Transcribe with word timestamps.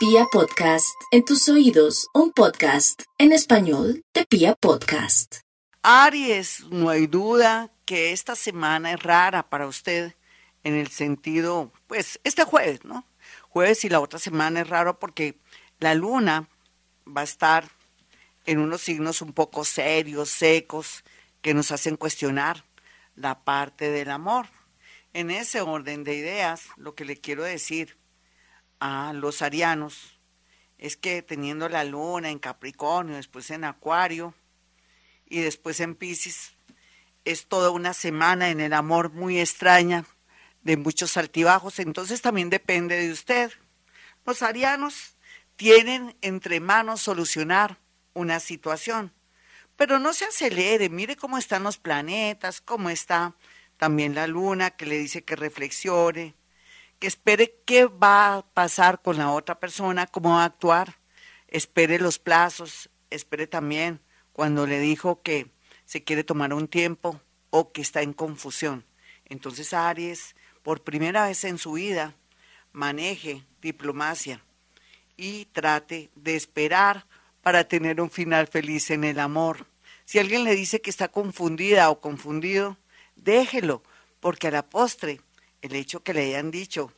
Pia 0.00 0.24
Podcast, 0.32 0.98
en 1.10 1.26
tus 1.26 1.46
oídos, 1.50 2.08
un 2.14 2.32
podcast 2.32 3.02
en 3.18 3.32
español 3.32 4.02
de 4.14 4.24
Pia 4.24 4.54
Podcast. 4.54 5.40
Aries, 5.82 6.64
no 6.70 6.88
hay 6.88 7.06
duda 7.06 7.70
que 7.84 8.12
esta 8.12 8.34
semana 8.34 8.92
es 8.92 9.02
rara 9.02 9.50
para 9.50 9.66
usted 9.66 10.16
en 10.64 10.74
el 10.74 10.88
sentido, 10.88 11.70
pues 11.86 12.18
este 12.24 12.44
jueves, 12.44 12.82
¿no? 12.82 13.04
Jueves 13.50 13.84
y 13.84 13.90
la 13.90 14.00
otra 14.00 14.18
semana 14.18 14.62
es 14.62 14.70
raro 14.70 14.98
porque 14.98 15.38
la 15.80 15.94
luna 15.94 16.48
va 17.06 17.20
a 17.20 17.24
estar 17.24 17.70
en 18.46 18.58
unos 18.58 18.80
signos 18.80 19.20
un 19.20 19.34
poco 19.34 19.66
serios, 19.66 20.30
secos, 20.30 21.04
que 21.42 21.52
nos 21.52 21.72
hacen 21.72 21.98
cuestionar 21.98 22.64
la 23.16 23.44
parte 23.44 23.90
del 23.90 24.08
amor. 24.08 24.46
En 25.12 25.30
ese 25.30 25.60
orden 25.60 26.04
de 26.04 26.14
ideas, 26.14 26.68
lo 26.78 26.94
que 26.94 27.04
le 27.04 27.18
quiero 27.18 27.42
decir 27.42 27.99
a 28.80 29.12
los 29.12 29.42
arianos. 29.42 30.18
Es 30.78 30.96
que 30.96 31.22
teniendo 31.22 31.68
la 31.68 31.84
luna 31.84 32.30
en 32.30 32.38
Capricornio, 32.38 33.16
después 33.16 33.50
en 33.50 33.64
Acuario 33.64 34.34
y 35.28 35.40
después 35.40 35.78
en 35.80 35.94
Pisces, 35.94 36.54
es 37.24 37.46
toda 37.46 37.70
una 37.70 37.92
semana 37.92 38.48
en 38.48 38.60
el 38.60 38.72
amor 38.72 39.12
muy 39.12 39.38
extraña, 39.38 40.04
de 40.62 40.76
muchos 40.76 41.16
altibajos, 41.16 41.78
entonces 41.78 42.20
también 42.20 42.50
depende 42.50 42.96
de 42.96 43.12
usted. 43.12 43.50
Los 44.26 44.42
arianos 44.42 45.16
tienen 45.56 46.16
entre 46.20 46.60
manos 46.60 47.00
solucionar 47.00 47.78
una 48.12 48.40
situación, 48.40 49.12
pero 49.76 49.98
no 49.98 50.12
se 50.12 50.26
acelere, 50.26 50.90
mire 50.90 51.16
cómo 51.16 51.38
están 51.38 51.62
los 51.62 51.78
planetas, 51.78 52.60
cómo 52.60 52.90
está 52.90 53.34
también 53.78 54.14
la 54.14 54.26
luna, 54.26 54.70
que 54.70 54.84
le 54.84 54.98
dice 54.98 55.24
que 55.24 55.36
reflexione, 55.36 56.34
que 57.00 57.06
espere 57.06 57.56
qué 57.64 57.86
va 57.86 58.36
a 58.36 58.42
pasar 58.42 59.00
con 59.02 59.16
la 59.16 59.32
otra 59.32 59.58
persona, 59.58 60.06
cómo 60.06 60.34
va 60.34 60.42
a 60.42 60.44
actuar, 60.44 60.98
espere 61.48 61.98
los 61.98 62.18
plazos, 62.18 62.90
espere 63.08 63.46
también 63.46 64.00
cuando 64.32 64.66
le 64.66 64.78
dijo 64.78 65.22
que 65.22 65.50
se 65.86 66.04
quiere 66.04 66.24
tomar 66.24 66.52
un 66.54 66.68
tiempo 66.68 67.20
o 67.48 67.72
que 67.72 67.80
está 67.80 68.02
en 68.02 68.12
confusión. 68.12 68.84
Entonces 69.24 69.72
Aries, 69.72 70.36
por 70.62 70.82
primera 70.82 71.26
vez 71.26 71.42
en 71.44 71.56
su 71.58 71.72
vida, 71.72 72.14
maneje 72.72 73.44
diplomacia 73.62 74.44
y 75.16 75.46
trate 75.46 76.10
de 76.14 76.36
esperar 76.36 77.06
para 77.42 77.64
tener 77.64 78.00
un 78.00 78.10
final 78.10 78.46
feliz 78.46 78.90
en 78.90 79.04
el 79.04 79.18
amor. 79.18 79.66
Si 80.04 80.18
alguien 80.18 80.44
le 80.44 80.54
dice 80.54 80.80
que 80.82 80.90
está 80.90 81.08
confundida 81.08 81.88
o 81.88 82.00
confundido, 82.00 82.76
déjelo, 83.16 83.82
porque 84.20 84.48
a 84.48 84.50
la 84.50 84.68
postre, 84.68 85.20
el 85.62 85.74
hecho 85.74 86.02
que 86.02 86.14
le 86.14 86.26
hayan 86.26 86.50
dicho 86.50 86.92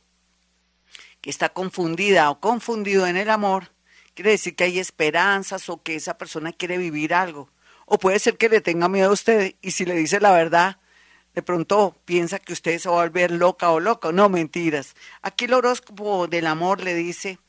que 1.21 1.29
está 1.29 1.49
confundida 1.49 2.29
o 2.29 2.41
confundido 2.41 3.07
en 3.07 3.15
el 3.15 3.29
amor, 3.29 3.71
quiere 4.13 4.31
decir 4.31 4.57
que 4.57 4.65
hay 4.65 4.79
esperanzas 4.79 5.69
o 5.69 5.81
que 5.81 5.95
esa 5.95 6.17
persona 6.17 6.51
quiere 6.51 6.77
vivir 6.77 7.13
algo. 7.13 7.49
O 7.85 7.97
puede 7.97 8.19
ser 8.19 8.37
que 8.37 8.49
le 8.49 8.59
tenga 8.59 8.89
miedo 8.89 9.09
a 9.09 9.13
usted 9.13 9.55
y 9.61 9.71
si 9.71 9.85
le 9.85 9.95
dice 9.95 10.19
la 10.19 10.33
verdad, 10.33 10.79
de 11.33 11.41
pronto 11.41 11.95
piensa 12.03 12.39
que 12.39 12.51
usted 12.51 12.77
se 12.77 12.89
va 12.89 12.95
a 12.95 13.05
volver 13.05 13.31
loca 13.31 13.71
o 13.71 13.79
loco. 13.79 14.11
No, 14.11 14.27
mentiras. 14.27 14.95
Aquí 15.21 15.45
el 15.45 15.53
horóscopo 15.53 16.27
del 16.27 16.45
amor 16.45 16.83
le 16.83 16.93
dice 16.93 17.39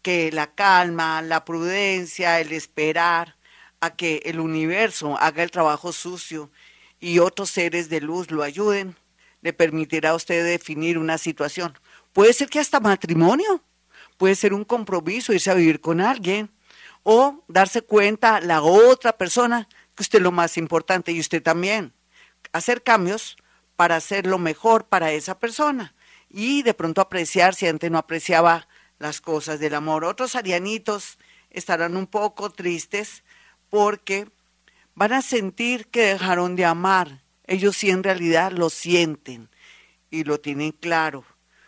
que 0.00 0.30
la 0.30 0.54
calma, 0.54 1.20
la 1.20 1.44
prudencia, 1.44 2.40
el 2.40 2.52
esperar 2.52 3.36
a 3.80 3.96
que 3.96 4.22
el 4.26 4.38
universo 4.38 5.18
haga 5.18 5.42
el 5.42 5.50
trabajo 5.50 5.92
sucio 5.92 6.50
y 7.00 7.18
otros 7.18 7.50
seres 7.50 7.88
de 7.88 8.00
luz 8.00 8.30
lo 8.30 8.42
ayuden, 8.42 8.96
le 9.44 9.52
permitirá 9.52 10.10
a 10.10 10.14
usted 10.14 10.42
definir 10.42 10.96
una 10.96 11.18
situación. 11.18 11.78
Puede 12.14 12.32
ser 12.32 12.48
que 12.48 12.58
hasta 12.58 12.80
matrimonio, 12.80 13.62
puede 14.16 14.34
ser 14.34 14.54
un 14.54 14.64
compromiso, 14.64 15.34
irse 15.34 15.50
a 15.50 15.54
vivir 15.54 15.82
con 15.82 16.00
alguien, 16.00 16.50
o 17.02 17.44
darse 17.46 17.82
cuenta 17.82 18.40
la 18.40 18.62
otra 18.62 19.18
persona 19.18 19.68
que 19.94 20.02
usted 20.02 20.18
es 20.18 20.22
lo 20.22 20.32
más 20.32 20.56
importante 20.56 21.12
y 21.12 21.20
usted 21.20 21.42
también. 21.42 21.92
Hacer 22.52 22.82
cambios 22.82 23.36
para 23.76 23.96
hacer 23.96 24.26
lo 24.26 24.38
mejor 24.38 24.86
para 24.86 25.12
esa 25.12 25.38
persona 25.38 25.94
y 26.30 26.62
de 26.62 26.72
pronto 26.72 27.02
apreciar 27.02 27.54
si 27.54 27.66
antes 27.66 27.90
no 27.90 27.98
apreciaba 27.98 28.66
las 28.98 29.20
cosas 29.20 29.60
del 29.60 29.74
amor. 29.74 30.06
Otros 30.06 30.36
arianitos 30.36 31.18
estarán 31.50 31.98
un 31.98 32.06
poco 32.06 32.48
tristes 32.48 33.24
porque 33.68 34.26
van 34.94 35.12
a 35.12 35.20
sentir 35.20 35.88
que 35.88 36.06
dejaron 36.06 36.56
de 36.56 36.64
amar. 36.64 37.23
Ellos 37.46 37.76
sí 37.76 37.90
en 37.90 38.02
realidad 38.02 38.52
lo 38.52 38.70
sienten 38.70 39.48
y 40.10 40.24
lo 40.24 40.40
tienen 40.40 40.72
claro, 40.72 41.24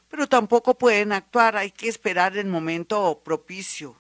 pero 0.09 0.27
tampoco 0.27 0.79
pueden 0.79 1.13
actuar. 1.13 1.57
Hay 1.57 1.71
que 1.71 1.89
esperar 1.89 2.37
el 2.37 2.47
momento 2.47 3.21
propicio 3.25 3.97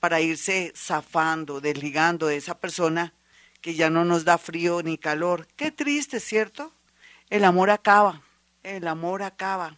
para 0.00 0.20
irse 0.20 0.72
zafando, 0.76 1.60
desligando 1.60 2.26
de 2.26 2.36
esa 2.36 2.58
persona 2.58 3.14
que 3.60 3.74
ya 3.74 3.90
no 3.90 4.04
nos 4.04 4.24
da 4.24 4.38
frío 4.38 4.82
ni 4.82 4.98
calor. 4.98 5.46
Qué 5.56 5.70
triste, 5.70 6.20
¿cierto? 6.20 6.72
El 7.30 7.44
amor 7.44 7.70
acaba, 7.70 8.22
el 8.62 8.86
amor 8.86 9.22
acaba. 9.22 9.76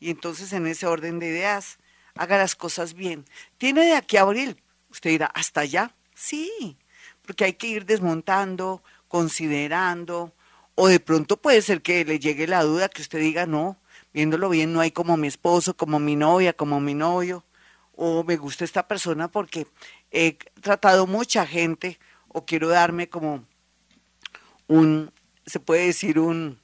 Y 0.00 0.10
entonces 0.10 0.52
en 0.52 0.66
ese 0.66 0.86
orden 0.86 1.18
de 1.18 1.28
ideas, 1.28 1.78
haga 2.14 2.38
las 2.38 2.54
cosas 2.54 2.94
bien. 2.94 3.24
Tiene 3.58 3.84
de 3.84 3.94
aquí 3.94 4.16
a 4.16 4.22
abril, 4.22 4.60
usted 4.90 5.10
dirá, 5.10 5.26
¿hasta 5.26 5.60
allá? 5.60 5.94
Sí, 6.14 6.76
porque 7.26 7.44
hay 7.44 7.52
que 7.54 7.68
ir 7.68 7.86
desmontando, 7.86 8.82
considerando, 9.08 10.32
o 10.82 10.88
de 10.88 10.98
pronto 10.98 11.36
puede 11.36 11.62
ser 11.62 11.80
que 11.80 12.04
le 12.04 12.18
llegue 12.18 12.48
la 12.48 12.64
duda 12.64 12.88
que 12.88 13.02
usted 13.02 13.20
diga, 13.20 13.46
no, 13.46 13.78
viéndolo 14.12 14.48
bien, 14.48 14.72
no 14.72 14.80
hay 14.80 14.90
como 14.90 15.16
mi 15.16 15.28
esposo, 15.28 15.76
como 15.76 16.00
mi 16.00 16.16
novia, 16.16 16.54
como 16.54 16.80
mi 16.80 16.92
novio, 16.92 17.44
o 17.94 18.24
me 18.24 18.36
gusta 18.36 18.64
esta 18.64 18.88
persona 18.88 19.28
porque 19.28 19.68
he 20.10 20.38
tratado 20.60 21.06
mucha 21.06 21.46
gente, 21.46 22.00
o 22.26 22.44
quiero 22.44 22.68
darme 22.68 23.08
como 23.08 23.44
un, 24.66 25.12
se 25.46 25.60
puede 25.60 25.86
decir 25.86 26.18
un, 26.18 26.58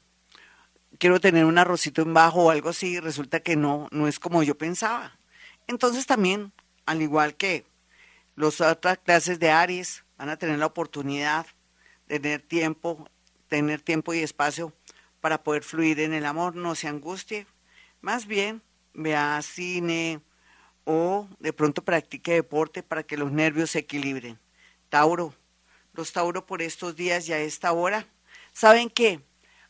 quiero 0.98 1.20
tener 1.20 1.44
un 1.44 1.56
arrocito 1.56 2.02
en 2.02 2.12
bajo 2.12 2.46
o 2.46 2.50
algo 2.50 2.70
así, 2.70 2.98
resulta 2.98 3.38
que 3.38 3.54
no, 3.54 3.86
no 3.92 4.08
es 4.08 4.18
como 4.18 4.42
yo 4.42 4.58
pensaba. 4.58 5.16
Entonces 5.68 6.06
también, 6.06 6.52
al 6.86 7.02
igual 7.02 7.36
que 7.36 7.66
las 8.34 8.60
otras 8.60 8.98
clases 8.98 9.38
de 9.38 9.52
Aries, 9.52 10.02
van 10.16 10.28
a 10.28 10.36
tener 10.36 10.58
la 10.58 10.66
oportunidad 10.66 11.46
de 12.08 12.18
tener 12.18 12.42
tiempo, 12.42 13.08
tener 13.48 13.80
tiempo 13.80 14.14
y 14.14 14.20
espacio 14.20 14.72
para 15.20 15.42
poder 15.42 15.64
fluir 15.64 16.00
en 16.00 16.12
el 16.12 16.26
amor, 16.26 16.54
no 16.54 16.74
se 16.74 16.88
angustie, 16.88 17.46
más 18.00 18.26
bien 18.26 18.62
vea 18.94 19.40
cine 19.42 20.20
o 20.84 21.28
de 21.40 21.52
pronto 21.52 21.82
practique 21.82 22.32
deporte 22.32 22.82
para 22.82 23.02
que 23.02 23.16
los 23.16 23.32
nervios 23.32 23.70
se 23.70 23.80
equilibren. 23.80 24.38
Tauro, 24.88 25.34
los 25.92 26.12
Tauro 26.12 26.46
por 26.46 26.62
estos 26.62 26.96
días 26.96 27.28
y 27.28 27.32
a 27.32 27.38
esta 27.38 27.72
hora, 27.72 28.06
¿saben 28.52 28.88
qué? 28.88 29.20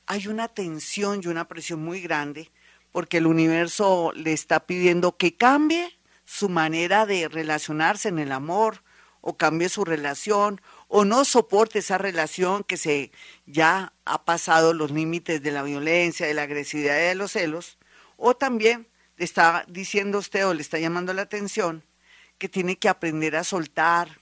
Hay 0.07 0.27
una 0.29 0.49
tensión 0.49 1.21
y 1.23 1.29
una 1.29 1.49
presión 1.49 1.83
muy 1.83 2.01
grande 2.01 2.51
porque 2.93 3.19
el 3.19 3.27
universo 3.27 4.13
le 4.15 4.33
está 4.33 4.61
pidiendo 4.61 5.17
que 5.17 5.37
cambie 5.37 5.99
su 6.25 6.49
manera 6.49 7.07
de 7.07 7.29
relacionarse 7.29 8.09
en 8.09 8.19
el 8.19 8.33
amor 8.33 8.83
o 9.21 9.37
cambie 9.37 9.69
su 9.69 9.85
relación 9.85 10.61
o 10.89 11.05
no 11.05 11.25
soporte 11.25 11.79
esa 11.79 11.99
relación 11.99 12.65
que 12.65 12.77
se 12.77 13.13
ya 13.47 13.93
ha 14.05 14.25
pasado 14.25 14.73
los 14.73 14.91
límites 14.91 15.43
de 15.43 15.53
la 15.53 15.63
violencia, 15.63 16.27
de 16.27 16.35
la 16.35 16.43
agresividad 16.43 16.97
de 16.97 17.15
los 17.15 17.33
celos, 17.33 17.79
o 18.17 18.35
también 18.35 18.89
está 19.19 19.65
diciendo 19.69 20.19
usted 20.19 20.47
o 20.47 20.55
le 20.55 20.63
está 20.63 20.79
llamando 20.79 21.13
la 21.13 21.23
atención 21.23 21.85
que 22.39 22.49
tiene 22.49 22.77
que 22.77 22.89
aprender 22.89 23.37
a 23.37 23.45
soltar, 23.45 24.21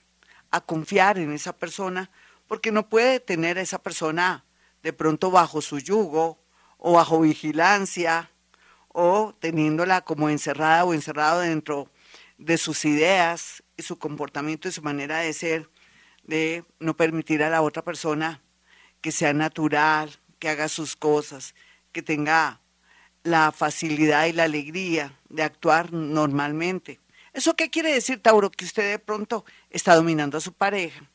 a 0.51 0.61
confiar 0.61 1.17
en 1.17 1.31
esa 1.31 1.53
persona, 1.53 2.11
porque 2.47 2.71
no 2.71 2.89
puede 2.89 3.19
tener 3.19 3.57
a 3.57 3.61
esa 3.61 3.81
persona 3.81 4.43
de 4.83 4.93
pronto 4.93 5.31
bajo 5.31 5.61
su 5.61 5.79
yugo 5.79 6.39
o 6.77 6.93
bajo 6.93 7.21
vigilancia 7.21 8.31
o 8.87 9.35
teniéndola 9.39 10.01
como 10.01 10.29
encerrada 10.29 10.85
o 10.85 10.93
encerrado 10.93 11.41
dentro 11.41 11.89
de 12.37 12.57
sus 12.57 12.85
ideas 12.85 13.63
y 13.75 13.83
su 13.83 13.97
comportamiento 13.97 14.67
y 14.67 14.71
su 14.71 14.81
manera 14.81 15.19
de 15.19 15.33
ser, 15.33 15.69
de 16.27 16.63
no 16.79 16.95
permitir 16.95 17.41
a 17.41 17.49
la 17.49 17.61
otra 17.61 17.83
persona 17.83 18.41
que 19.01 19.11
sea 19.11 19.33
natural, 19.33 20.19
que 20.39 20.49
haga 20.49 20.67
sus 20.67 20.95
cosas, 20.95 21.55
que 21.91 22.01
tenga 22.01 22.59
la 23.23 23.51
facilidad 23.51 24.25
y 24.25 24.33
la 24.33 24.43
alegría 24.43 25.17
de 25.29 25.43
actuar 25.43 25.91
normalmente. 25.91 26.99
¿Eso 27.33 27.55
qué 27.55 27.69
quiere 27.69 27.93
decir, 27.93 28.21
Tauro? 28.21 28.49
Que 28.49 28.65
usted 28.65 28.89
de 28.89 28.99
pronto 28.99 29.45
está 29.69 29.95
dominando 29.95 30.37
a 30.37 30.41
su 30.41 30.53
pareja 30.53 31.09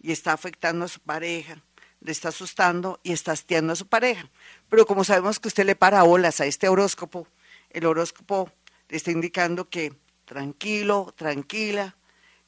y 0.00 0.12
está 0.12 0.32
afectando 0.32 0.84
a 0.84 0.88
su 0.88 1.00
pareja, 1.00 1.62
le 2.00 2.12
está 2.12 2.28
asustando 2.28 3.00
y 3.02 3.12
está 3.12 3.32
hastiando 3.32 3.72
a 3.72 3.76
su 3.76 3.86
pareja. 3.86 4.30
Pero 4.68 4.86
como 4.86 5.04
sabemos 5.04 5.40
que 5.40 5.48
usted 5.48 5.64
le 5.64 5.74
para 5.74 6.04
olas 6.04 6.40
a 6.40 6.46
este 6.46 6.68
horóscopo, 6.68 7.26
el 7.70 7.86
horóscopo 7.86 8.50
le 8.88 8.96
está 8.96 9.10
indicando 9.10 9.68
que 9.68 9.92
tranquilo, 10.24 11.12
tranquila, 11.16 11.96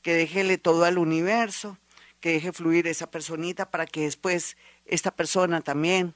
que 0.02 0.14
déjele 0.14 0.58
todo 0.58 0.84
al 0.84 0.98
universo, 0.98 1.76
que 2.20 2.32
deje 2.32 2.52
fluir 2.52 2.86
esa 2.86 3.10
personita 3.10 3.70
para 3.70 3.86
que 3.86 4.02
después 4.02 4.56
esta 4.84 5.10
persona 5.10 5.60
también 5.60 6.14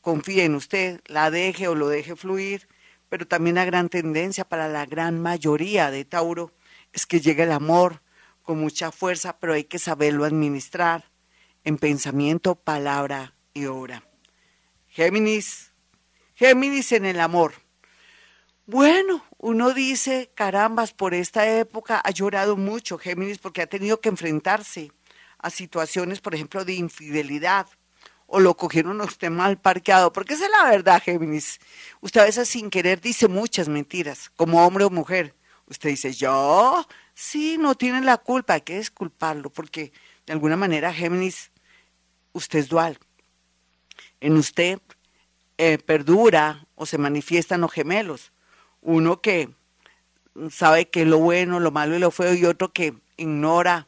confíe 0.00 0.44
en 0.44 0.54
usted, 0.54 1.00
la 1.06 1.30
deje 1.30 1.68
o 1.68 1.74
lo 1.74 1.88
deje 1.88 2.16
fluir, 2.16 2.68
pero 3.08 3.26
también 3.26 3.56
la 3.56 3.64
gran 3.64 3.88
tendencia 3.88 4.44
para 4.44 4.68
la 4.68 4.86
gran 4.86 5.20
mayoría 5.20 5.90
de 5.90 6.04
Tauro 6.04 6.52
es 6.92 7.06
que 7.06 7.20
llega 7.20 7.44
el 7.44 7.52
amor 7.52 8.02
con 8.42 8.58
mucha 8.58 8.90
fuerza, 8.90 9.38
pero 9.38 9.52
hay 9.52 9.64
que 9.64 9.78
saberlo 9.78 10.24
administrar 10.24 11.10
en 11.64 11.78
pensamiento, 11.78 12.54
palabra 12.54 13.34
y 13.52 13.66
obra. 13.66 14.02
Géminis, 14.88 15.72
Géminis 16.34 16.92
en 16.92 17.04
el 17.04 17.20
amor. 17.20 17.54
Bueno, 18.66 19.24
uno 19.38 19.72
dice, 19.72 20.30
carambas, 20.34 20.92
por 20.92 21.14
esta 21.14 21.46
época 21.46 22.00
ha 22.04 22.10
llorado 22.10 22.56
mucho 22.56 22.98
Géminis 22.98 23.38
porque 23.38 23.62
ha 23.62 23.66
tenido 23.66 24.00
que 24.00 24.08
enfrentarse 24.08 24.92
a 25.38 25.50
situaciones, 25.50 26.20
por 26.20 26.34
ejemplo, 26.34 26.64
de 26.64 26.74
infidelidad, 26.74 27.66
o 28.26 28.40
lo 28.40 28.56
cogieron 28.56 29.00
a 29.00 29.04
usted 29.04 29.30
mal 29.30 29.58
parqueado, 29.58 30.12
porque 30.12 30.34
esa 30.34 30.44
es 30.44 30.50
la 30.50 30.68
verdad, 30.68 31.02
Géminis. 31.02 31.58
Usted 32.00 32.20
a 32.20 32.24
veces 32.24 32.48
sin 32.48 32.68
querer 32.68 33.00
dice 33.00 33.26
muchas 33.26 33.68
mentiras, 33.68 34.30
como 34.36 34.66
hombre 34.66 34.84
o 34.84 34.90
mujer. 34.90 35.34
Usted 35.66 35.90
dice, 35.90 36.12
yo, 36.12 36.86
sí, 37.14 37.56
no 37.58 37.74
tiene 37.74 38.02
la 38.02 38.18
culpa, 38.18 38.54
hay 38.54 38.60
que 38.60 38.78
disculparlo, 38.78 39.50
porque 39.50 39.92
de 40.26 40.32
alguna 40.34 40.56
manera, 40.56 40.92
Géminis, 40.92 41.50
usted 42.32 42.58
es 42.58 42.68
dual. 42.68 42.98
En 44.20 44.36
usted 44.36 44.78
eh, 45.56 45.78
perdura 45.78 46.66
o 46.74 46.86
se 46.86 46.98
manifiestan 46.98 47.62
los 47.62 47.72
gemelos. 47.72 48.32
Uno 48.80 49.20
que 49.20 49.50
sabe 50.50 50.88
que 50.88 51.04
lo 51.04 51.18
bueno, 51.18 51.60
lo 51.60 51.70
malo 51.70 51.96
y 51.96 51.98
lo 51.98 52.10
feo, 52.10 52.34
y 52.34 52.44
otro 52.44 52.72
que 52.72 52.94
ignora 53.16 53.87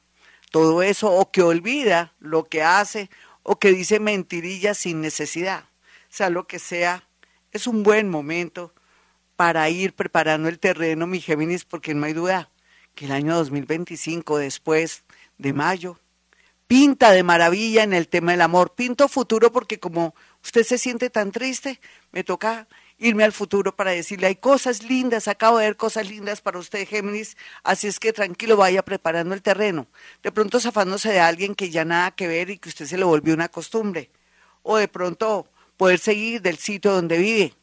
todo 0.51 0.83
eso 0.83 1.11
o 1.11 1.31
que 1.31 1.43
olvida 1.43 2.13
lo 2.19 2.45
que 2.45 2.63
hace 2.63 3.09
o 3.43 3.59
que 3.59 3.73
dice 3.73 4.01
mentirillas 4.01 4.79
sin 4.79 5.01
necesidad. 5.01 5.65
O 5.65 6.13
sea, 6.13 6.29
lo 6.29 6.47
que 6.47 6.59
sea, 6.59 7.05
es 7.53 7.67
un 7.67 7.83
buen 7.83 8.09
momento 8.09 8.73
para 9.37 9.69
ir 9.71 9.95
preparando 9.95 10.49
el 10.49 10.59
terreno, 10.59 11.07
mi 11.07 11.21
Géminis, 11.21 11.65
porque 11.65 11.95
no 11.95 12.07
hay 12.07 12.13
duda 12.13 12.51
que 12.95 13.07
el 13.07 13.13
año 13.13 13.35
2025, 13.37 14.39
después 14.39 15.05
de 15.39 15.53
mayo, 15.53 15.99
pinta 16.67 17.11
de 17.13 17.23
maravilla 17.23 17.83
en 17.83 17.93
el 17.93 18.07
tema 18.07 18.33
del 18.33 18.43
amor. 18.43 18.75
Pinto 18.75 19.09
futuro 19.09 19.51
porque 19.51 19.81
como 19.81 20.15
usted 20.45 20.65
se 20.65 20.79
siente 20.79 21.11
tan 21.11 21.33
triste, 21.33 21.81
me 22.13 22.23
toca 22.23 22.69
irme 23.01 23.25
al 23.25 23.33
futuro 23.33 23.75
para 23.75 23.93
decirle, 23.93 24.27
hay 24.27 24.37
cosas 24.37 24.83
lindas, 24.83 25.27
acabo 25.27 25.59
de 25.59 25.65
ver 25.65 25.77
cosas 25.77 26.09
lindas 26.09 26.43
para 26.43 26.59
usted, 26.59 26.87
Géminis, 26.87 27.37
así 27.65 27.89
es 27.89 27.99
que 27.99 28.13
tranquilo, 28.13 28.59
vaya 28.59 28.85
preparando 28.85 29.35
el 29.35 29.41
terreno. 29.41 29.87
De 30.23 30.31
pronto 30.31 30.61
zafándose 30.61 31.11
de 31.11 31.19
alguien 31.19 31.55
que 31.55 31.71
ya 31.71 31.87
nada 31.87 32.11
que 32.11 32.29
ver 32.29 32.51
y 32.51 32.59
que 32.59 32.69
usted 32.69 32.85
se 32.85 32.99
le 32.99 33.05
volvió 33.05 33.33
una 33.33 33.49
costumbre. 33.49 34.11
O 34.63 34.77
de 34.77 34.87
pronto 34.87 35.49
poder 35.79 35.99
seguir 35.99 36.43
del 36.43 36.59
sitio 36.59 36.93
donde 36.93 37.17
vive, 37.17 37.55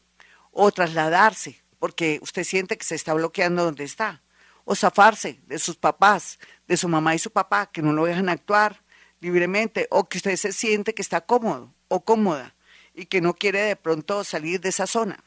o 0.50 0.72
trasladarse, 0.72 1.62
porque 1.78 2.18
usted 2.20 2.42
siente 2.42 2.76
que 2.76 2.84
se 2.84 2.96
está 2.96 3.14
bloqueando 3.14 3.64
donde 3.64 3.84
está. 3.84 4.20
O 4.64 4.74
zafarse 4.74 5.38
de 5.46 5.60
sus 5.60 5.76
papás, 5.76 6.40
de 6.66 6.76
su 6.76 6.88
mamá 6.88 7.14
y 7.14 7.20
su 7.20 7.30
papá, 7.30 7.70
que 7.70 7.80
no 7.80 7.92
lo 7.92 8.06
dejan 8.06 8.28
actuar 8.28 8.82
libremente, 9.20 9.86
o 9.90 10.08
que 10.08 10.18
usted 10.18 10.34
se 10.34 10.52
siente 10.52 10.94
que 10.94 11.02
está 11.02 11.20
cómodo 11.20 11.72
o 11.86 12.04
cómoda 12.04 12.56
y 12.92 13.06
que 13.06 13.20
no 13.20 13.34
quiere 13.34 13.60
de 13.60 13.76
pronto 13.76 14.24
salir 14.24 14.60
de 14.60 14.70
esa 14.70 14.88
zona 14.88 15.24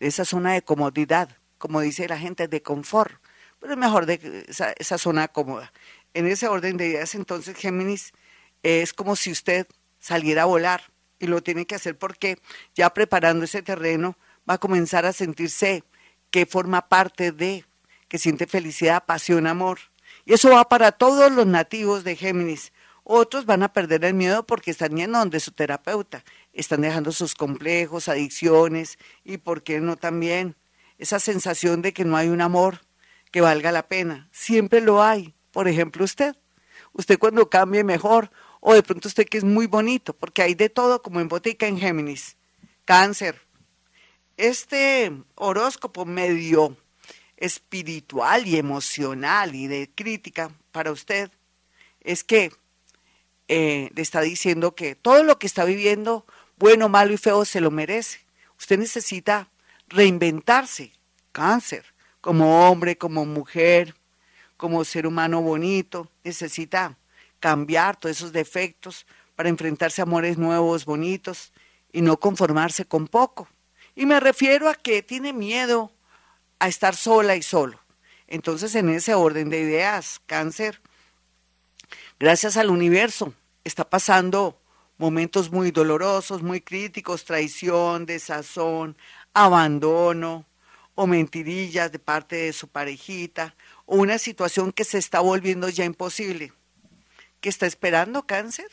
esa 0.00 0.24
zona 0.24 0.52
de 0.54 0.62
comodidad, 0.62 1.28
como 1.58 1.80
dice 1.80 2.08
la 2.08 2.18
gente, 2.18 2.48
de 2.48 2.62
confort, 2.62 3.14
pero 3.60 3.72
es 3.72 3.78
mejor 3.78 4.06
de 4.06 4.44
esa, 4.48 4.72
esa 4.78 4.98
zona 4.98 5.28
cómoda. 5.28 5.72
En 6.14 6.26
ese 6.26 6.48
orden 6.48 6.76
de 6.76 6.88
ideas, 6.88 7.14
entonces, 7.14 7.56
Géminis, 7.56 8.12
es 8.62 8.92
como 8.92 9.16
si 9.16 9.30
usted 9.30 9.66
saliera 9.98 10.42
a 10.42 10.46
volar 10.46 10.82
y 11.18 11.26
lo 11.26 11.42
tiene 11.42 11.66
que 11.66 11.74
hacer 11.74 11.96
porque 11.96 12.38
ya 12.74 12.90
preparando 12.90 13.44
ese 13.44 13.62
terreno 13.62 14.16
va 14.48 14.54
a 14.54 14.58
comenzar 14.58 15.06
a 15.06 15.12
sentirse 15.12 15.84
que 16.30 16.46
forma 16.46 16.88
parte 16.88 17.32
de, 17.32 17.64
que 18.08 18.18
siente 18.18 18.46
felicidad, 18.46 19.04
pasión, 19.04 19.46
amor. 19.46 19.78
Y 20.24 20.34
eso 20.34 20.50
va 20.50 20.68
para 20.68 20.92
todos 20.92 21.30
los 21.32 21.46
nativos 21.46 22.04
de 22.04 22.16
Géminis. 22.16 22.72
Otros 23.04 23.46
van 23.46 23.62
a 23.62 23.72
perder 23.72 24.04
el 24.04 24.14
miedo 24.14 24.44
porque 24.46 24.70
están 24.70 24.96
yendo 24.96 25.18
donde 25.18 25.40
su 25.40 25.52
terapeuta 25.52 26.24
están 26.60 26.80
dejando 26.80 27.12
sus 27.12 27.34
complejos, 27.34 28.08
adicciones 28.08 28.98
y, 29.24 29.38
¿por 29.38 29.62
qué 29.62 29.80
no 29.80 29.96
también? 29.96 30.56
Esa 30.98 31.20
sensación 31.20 31.82
de 31.82 31.92
que 31.92 32.04
no 32.04 32.16
hay 32.16 32.28
un 32.28 32.40
amor 32.40 32.80
que 33.30 33.42
valga 33.42 33.72
la 33.72 33.86
pena. 33.86 34.28
Siempre 34.32 34.80
lo 34.80 35.02
hay. 35.02 35.34
Por 35.50 35.68
ejemplo, 35.68 36.04
usted. 36.04 36.34
Usted 36.92 37.18
cuando 37.18 37.50
cambie 37.50 37.84
mejor 37.84 38.30
o 38.60 38.74
de 38.74 38.82
pronto 38.82 39.08
usted 39.08 39.26
que 39.26 39.38
es 39.38 39.44
muy 39.44 39.66
bonito, 39.66 40.14
porque 40.14 40.42
hay 40.42 40.54
de 40.54 40.70
todo 40.70 41.02
como 41.02 41.20
en 41.20 41.28
botica 41.28 41.66
en 41.66 41.78
Géminis. 41.78 42.36
Cáncer. 42.84 43.40
Este 44.36 45.12
horóscopo 45.34 46.06
medio 46.06 46.76
espiritual 47.36 48.46
y 48.46 48.56
emocional 48.56 49.54
y 49.54 49.66
de 49.66 49.90
crítica 49.94 50.50
para 50.72 50.90
usted 50.90 51.30
es 52.00 52.24
que 52.24 52.50
eh, 53.48 53.90
le 53.94 54.02
está 54.02 54.20
diciendo 54.22 54.74
que 54.74 54.94
todo 54.94 55.22
lo 55.22 55.38
que 55.38 55.46
está 55.46 55.64
viviendo 55.64 56.26
bueno, 56.58 56.88
malo 56.88 57.12
y 57.12 57.18
feo, 57.18 57.44
se 57.44 57.60
lo 57.60 57.70
merece. 57.70 58.20
Usted 58.58 58.78
necesita 58.78 59.50
reinventarse, 59.88 60.92
cáncer, 61.32 61.84
como 62.20 62.68
hombre, 62.68 62.96
como 62.96 63.26
mujer, 63.26 63.94
como 64.56 64.84
ser 64.84 65.06
humano 65.06 65.42
bonito. 65.42 66.10
Necesita 66.24 66.96
cambiar 67.40 67.96
todos 67.96 68.16
esos 68.16 68.32
defectos 68.32 69.06
para 69.34 69.50
enfrentarse 69.50 70.00
a 70.00 70.04
amores 70.04 70.38
nuevos, 70.38 70.86
bonitos, 70.86 71.52
y 71.92 72.00
no 72.00 72.18
conformarse 72.18 72.86
con 72.86 73.06
poco. 73.06 73.48
Y 73.94 74.06
me 74.06 74.18
refiero 74.18 74.68
a 74.68 74.74
que 74.74 75.02
tiene 75.02 75.32
miedo 75.32 75.92
a 76.58 76.68
estar 76.68 76.96
sola 76.96 77.36
y 77.36 77.42
solo. 77.42 77.78
Entonces, 78.28 78.74
en 78.74 78.88
ese 78.88 79.14
orden 79.14 79.50
de 79.50 79.60
ideas, 79.60 80.20
cáncer, 80.26 80.80
gracias 82.18 82.56
al 82.56 82.70
universo, 82.70 83.34
está 83.62 83.88
pasando 83.88 84.58
momentos 84.98 85.50
muy 85.50 85.70
dolorosos, 85.70 86.42
muy 86.42 86.60
críticos, 86.60 87.24
traición, 87.24 88.06
desazón, 88.06 88.96
abandono 89.34 90.46
o 90.94 91.06
mentirillas 91.06 91.92
de 91.92 91.98
parte 91.98 92.36
de 92.36 92.52
su 92.52 92.68
parejita 92.68 93.54
o 93.84 93.96
una 93.96 94.18
situación 94.18 94.72
que 94.72 94.84
se 94.84 94.98
está 94.98 95.20
volviendo 95.20 95.68
ya 95.68 95.84
imposible. 95.84 96.52
¿Que 97.40 97.50
está 97.50 97.66
esperando 97.66 98.26
cáncer? 98.26 98.68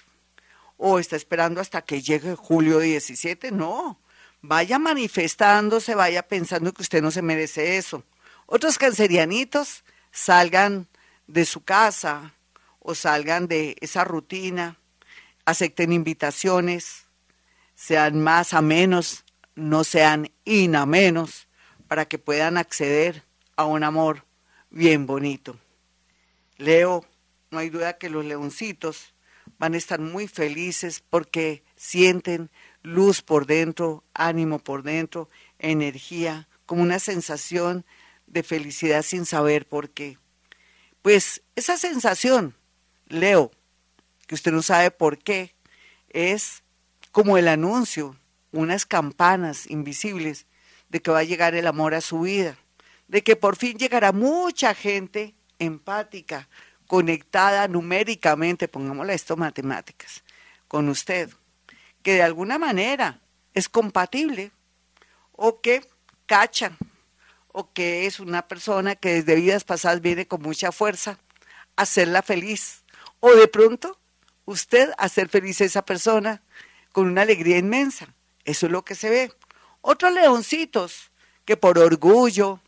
¿O 0.77 0.99
está 0.99 1.15
esperando 1.15 1.61
hasta 1.61 1.81
que 1.81 2.01
llegue 2.01 2.35
julio 2.35 2.79
17? 2.79 3.51
No, 3.51 3.99
vaya 4.41 4.79
manifestándose, 4.79 5.95
vaya 5.95 6.27
pensando 6.27 6.73
que 6.73 6.81
usted 6.81 7.01
no 7.01 7.11
se 7.11 7.21
merece 7.21 7.77
eso. 7.77 8.03
Otros 8.45 8.77
cancerianitos 8.77 9.83
salgan 10.11 10.87
de 11.27 11.45
su 11.45 11.63
casa 11.63 12.33
o 12.79 12.95
salgan 12.95 13.47
de 13.47 13.75
esa 13.81 14.03
rutina 14.03 14.77
acepten 15.45 15.91
invitaciones, 15.91 17.07
sean 17.75 18.21
más 18.21 18.53
a 18.53 18.61
menos, 18.61 19.25
no 19.55 19.83
sean 19.83 20.31
inamenos, 20.45 21.47
para 21.87 22.05
que 22.05 22.17
puedan 22.17 22.57
acceder 22.57 23.23
a 23.55 23.65
un 23.65 23.83
amor 23.83 24.25
bien 24.69 25.05
bonito. 25.05 25.59
Leo, 26.57 27.05
no 27.51 27.59
hay 27.59 27.69
duda 27.69 27.97
que 27.97 28.09
los 28.09 28.25
leoncitos 28.25 29.13
van 29.59 29.73
a 29.73 29.77
estar 29.77 29.99
muy 29.99 30.27
felices 30.27 31.03
porque 31.09 31.63
sienten 31.75 32.49
luz 32.81 33.21
por 33.21 33.45
dentro, 33.45 34.03
ánimo 34.13 34.59
por 34.59 34.83
dentro, 34.83 35.29
energía, 35.59 36.47
como 36.65 36.81
una 36.81 36.99
sensación 36.99 37.85
de 38.27 38.43
felicidad 38.43 39.03
sin 39.03 39.25
saber 39.25 39.67
por 39.67 39.89
qué. 39.91 40.17
Pues 41.01 41.43
esa 41.55 41.77
sensación, 41.77 42.55
Leo, 43.07 43.51
que 44.33 44.35
usted 44.35 44.51
no 44.51 44.63
sabe 44.63 44.89
por 44.89 45.19
qué, 45.19 45.53
es 46.09 46.63
como 47.11 47.37
el 47.37 47.47
anuncio, 47.47 48.17
unas 48.51 48.83
campanas 48.83 49.69
invisibles 49.69 50.47
de 50.89 51.03
que 51.03 51.11
va 51.11 51.19
a 51.19 51.23
llegar 51.23 51.53
el 51.53 51.67
amor 51.67 51.93
a 51.93 52.01
su 52.01 52.21
vida, 52.21 52.57
de 53.07 53.21
que 53.21 53.35
por 53.35 53.57
fin 53.57 53.77
llegará 53.77 54.11
mucha 54.11 54.73
gente 54.73 55.35
empática, 55.59 56.49
conectada 56.87 57.67
numéricamente, 57.67 58.67
pongámosle 58.67 59.13
esto 59.13 59.37
matemáticas, 59.37 60.23
con 60.67 60.89
usted, 60.89 61.29
que 62.01 62.13
de 62.13 62.23
alguna 62.23 62.57
manera 62.57 63.19
es 63.53 63.69
compatible 63.69 64.49
o 65.33 65.61
que 65.61 65.87
cacha 66.25 66.75
o 67.49 67.71
que 67.71 68.07
es 68.07 68.19
una 68.19 68.47
persona 68.47 68.95
que 68.95 69.13
desde 69.13 69.35
vidas 69.35 69.63
pasadas 69.63 70.01
viene 70.01 70.25
con 70.25 70.41
mucha 70.41 70.71
fuerza 70.71 71.19
a 71.75 71.83
hacerla 71.83 72.23
feliz 72.23 72.83
o 73.19 73.31
de 73.35 73.47
pronto 73.47 73.99
usted 74.45 74.91
hacer 74.97 75.29
feliz 75.29 75.61
a 75.61 75.65
esa 75.65 75.85
persona 75.85 76.41
con 76.91 77.07
una 77.07 77.23
alegría 77.23 77.57
inmensa. 77.57 78.13
Eso 78.45 78.65
es 78.67 78.71
lo 78.71 78.83
que 78.83 78.95
se 78.95 79.09
ve. 79.09 79.31
Otros 79.81 80.13
leoncitos 80.13 81.11
que 81.45 81.57
por 81.57 81.77
orgullo, 81.77 82.61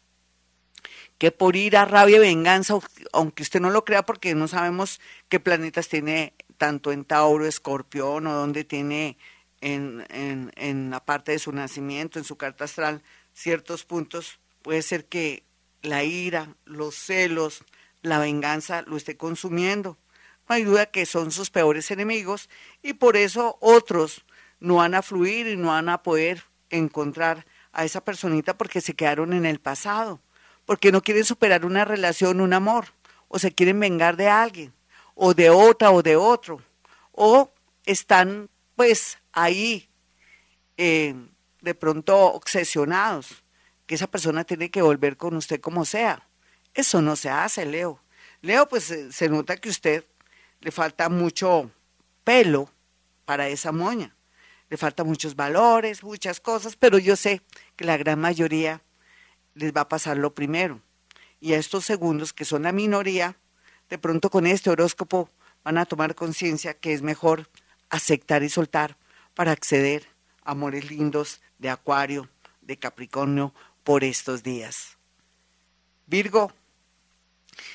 que 1.17 1.31
por 1.31 1.55
ir 1.55 1.77
a 1.77 1.85
rabia 1.85 2.17
y 2.17 2.19
venganza, 2.19 2.77
aunque 3.13 3.43
usted 3.43 3.61
no 3.61 3.69
lo 3.69 3.85
crea 3.85 4.03
porque 4.03 4.35
no 4.35 4.47
sabemos 4.47 4.99
qué 5.29 5.39
planetas 5.39 5.87
tiene 5.87 6.33
tanto 6.57 6.91
en 6.91 7.05
Tauro, 7.05 7.45
Escorpión 7.45 8.27
o 8.27 8.33
dónde 8.33 8.63
tiene 8.63 9.17
en, 9.61 10.05
en, 10.09 10.51
en 10.55 10.89
la 10.89 11.03
parte 11.03 11.31
de 11.31 11.39
su 11.39 11.51
nacimiento, 11.51 12.19
en 12.19 12.25
su 12.25 12.37
carta 12.37 12.65
astral, 12.65 13.01
ciertos 13.33 13.83
puntos, 13.85 14.39
puede 14.61 14.81
ser 14.81 15.05
que 15.05 15.43
la 15.81 16.03
ira, 16.03 16.55
los 16.65 16.95
celos, 16.95 17.63
la 18.01 18.19
venganza 18.19 18.83
lo 18.83 18.97
esté 18.97 19.17
consumiendo. 19.17 19.97
No 20.47 20.55
hay 20.55 20.63
duda 20.63 20.85
que 20.85 21.05
son 21.05 21.31
sus 21.31 21.49
peores 21.49 21.89
enemigos 21.91 22.49
y 22.81 22.93
por 22.93 23.17
eso 23.17 23.57
otros 23.61 24.25
no 24.59 24.75
van 24.75 24.93
a 24.93 25.01
fluir 25.01 25.47
y 25.47 25.57
no 25.57 25.69
van 25.69 25.89
a 25.89 26.03
poder 26.03 26.43
encontrar 26.69 27.45
a 27.71 27.83
esa 27.83 28.03
personita 28.03 28.57
porque 28.57 28.81
se 28.81 28.93
quedaron 28.93 29.33
en 29.33 29.45
el 29.45 29.59
pasado, 29.59 30.21
porque 30.65 30.91
no 30.91 31.01
quieren 31.01 31.25
superar 31.25 31.65
una 31.65 31.85
relación, 31.85 32.41
un 32.41 32.53
amor, 32.53 32.87
o 33.27 33.39
se 33.39 33.53
quieren 33.53 33.79
vengar 33.79 34.17
de 34.17 34.29
alguien, 34.29 34.73
o 35.13 35.33
de 35.33 35.49
otra 35.49 35.91
o 35.91 36.01
de 36.01 36.15
otro, 36.15 36.61
o 37.11 37.51
están 37.85 38.49
pues 38.75 39.17
ahí 39.33 39.89
eh, 40.77 41.15
de 41.61 41.75
pronto 41.75 42.17
obsesionados, 42.33 43.43
que 43.85 43.95
esa 43.95 44.07
persona 44.07 44.43
tiene 44.43 44.71
que 44.71 44.81
volver 44.81 45.17
con 45.17 45.35
usted 45.35 45.59
como 45.59 45.85
sea. 45.85 46.27
Eso 46.73 47.01
no 47.01 47.15
se 47.15 47.29
hace, 47.29 47.65
Leo. 47.65 48.01
Leo, 48.41 48.67
pues 48.67 48.93
se 49.11 49.29
nota 49.29 49.57
que 49.57 49.69
usted 49.69 50.05
le 50.61 50.71
falta 50.71 51.09
mucho 51.09 51.71
pelo 52.23 52.69
para 53.25 53.47
esa 53.47 53.71
moña 53.71 54.15
le 54.69 54.77
faltan 54.77 55.07
muchos 55.07 55.35
valores, 55.35 56.03
muchas 56.03 56.39
cosas, 56.39 56.75
pero 56.75 56.97
yo 56.97 57.15
sé 57.15 57.41
que 57.75 57.85
la 57.85 57.97
gran 57.97 58.19
mayoría 58.19 58.81
les 59.53 59.73
va 59.73 59.81
a 59.81 59.89
pasar 59.89 60.17
lo 60.17 60.33
primero. 60.33 60.81
Y 61.39 61.53
a 61.53 61.57
estos 61.57 61.85
segundos, 61.85 62.33
que 62.33 62.45
son 62.45 62.63
la 62.63 62.71
minoría, 62.71 63.37
de 63.89 63.97
pronto 63.97 64.29
con 64.29 64.47
este 64.47 64.69
horóscopo 64.69 65.29
van 65.63 65.77
a 65.77 65.85
tomar 65.85 66.15
conciencia 66.15 66.73
que 66.73 66.93
es 66.93 67.01
mejor 67.01 67.49
aceptar 67.89 68.43
y 68.43 68.49
soltar 68.49 68.97
para 69.35 69.51
acceder 69.51 70.07
a 70.43 70.51
amores 70.51 70.89
lindos 70.89 71.41
de 71.59 71.69
Acuario, 71.69 72.29
de 72.61 72.77
Capricornio 72.77 73.53
por 73.83 74.03
estos 74.03 74.41
días. 74.41 74.97
Virgo, 76.07 76.51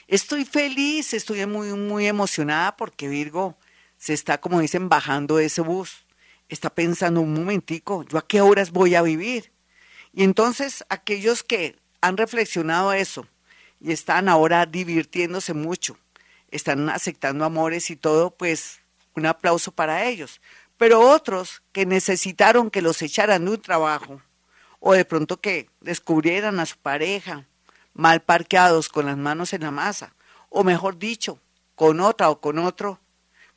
estoy 0.09 0.45
feliz, 0.45 1.15
estoy 1.15 1.45
muy, 1.47 1.73
muy 1.75 2.07
emocionada 2.07 2.77
porque 2.77 3.09
Virgo 3.09 3.57
se 3.97 4.15
está, 4.15 4.39
como 4.39 4.61
dicen, 4.61 4.89
bajando 4.89 5.37
de 5.37 5.47
ese 5.47 5.61
bus 5.61 6.05
está 6.51 6.69
pensando 6.69 7.21
un 7.21 7.33
momentico, 7.33 8.05
¿yo 8.05 8.19
a 8.19 8.27
qué 8.27 8.41
horas 8.41 8.73
voy 8.73 8.95
a 8.95 9.03
vivir? 9.03 9.53
Y 10.13 10.25
entonces 10.25 10.85
aquellos 10.89 11.43
que 11.43 11.77
han 12.01 12.17
reflexionado 12.17 12.93
eso 12.93 13.27
y 13.81 13.93
están 13.93 14.29
ahora 14.29 14.67
divirtiéndose 14.67 15.55
mucho, 15.55 15.97
están 16.51 16.89
aceptando 16.91 17.45
amores 17.45 17.91
y 17.91 17.97
todo, 17.97 18.33
pues 18.33 18.81
un 19.15 19.27
aplauso 19.27 19.71
para 19.73 20.05
ellos. 20.05 20.41
Pero 20.77 21.01
otros 21.01 21.63
que 21.73 21.87
necesitaron 21.87 22.71
que 22.71 22.83
los 22.83 23.01
echaran 23.03 23.45
de 23.45 23.53
un 23.53 23.63
trabajo 23.63 24.21
o 24.81 24.93
de 24.93 25.05
pronto 25.05 25.41
que 25.41 25.71
descubrieran 25.81 26.59
a 26.59 26.67
su 26.67 26.77
pareja 26.79 27.47
mal 28.01 28.23
parqueados 28.23 28.89
con 28.89 29.05
las 29.05 29.19
manos 29.19 29.53
en 29.53 29.61
la 29.61 29.71
masa, 29.71 30.15
o 30.49 30.65
mejor 30.65 30.99
dicho, 30.99 31.39
con 31.75 32.01
otra 32.01 32.31
o 32.31 32.41
con 32.41 32.59
otro, 32.59 32.99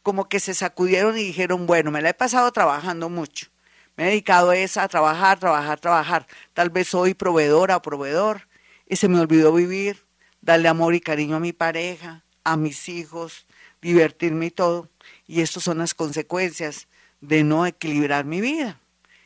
como 0.02 0.28
que 0.28 0.42
se 0.42 0.54
sacudieron 0.54 1.18
y 1.18 1.24
dijeron, 1.24 1.66
bueno, 1.66 1.92
me 1.92 2.02
la 2.02 2.10
he 2.10 2.14
pasado 2.14 2.52
trabajando 2.52 3.08
mucho. 3.08 3.48
Me 3.96 4.04
he 4.04 4.08
dedicado 4.08 4.50
a, 4.50 4.58
esa, 4.58 4.84
a 4.84 4.90
trabajar, 4.90 5.40
trabajar, 5.40 5.80
trabajar. 5.80 6.28
Tal 6.54 6.70
vez 6.70 6.90
soy 6.90 7.14
proveedora 7.14 7.78
o 7.78 7.82
proveedor 7.82 8.50
y 8.86 8.98
se 8.98 9.08
me 9.08 9.18
olvidó 9.22 9.54
vivir, 9.54 10.04
darle 10.42 10.68
amor 10.68 10.94
y 10.94 11.00
cariño 11.00 11.38
a 11.38 11.40
mi 11.40 11.54
pareja, 11.54 12.26
a 12.44 12.58
mis 12.58 12.90
hijos, 12.90 13.48
divertirme 13.82 14.48
y 14.48 14.52
todo. 14.52 14.90
Y 15.26 15.40
estas 15.40 15.64
son 15.64 15.78
las 15.78 15.94
consecuencias 15.94 16.90
de 17.22 17.46
no 17.46 17.66
equilibrar 17.66 18.26
mi 18.26 18.42
vida. 18.42 18.82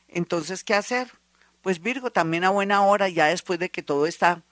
Entonces, 0.10 0.64
¿qué 0.64 0.76
hacer? 0.76 1.12
Pues 1.64 1.82
Virgo, 1.82 2.12
también 2.12 2.44
a 2.44 2.52
buena 2.52 2.84
hora, 2.86 3.10
ya 3.10 3.26
después 3.26 3.58
de 3.58 3.72
que 3.72 3.82
todo 3.82 4.06
está 4.06 4.44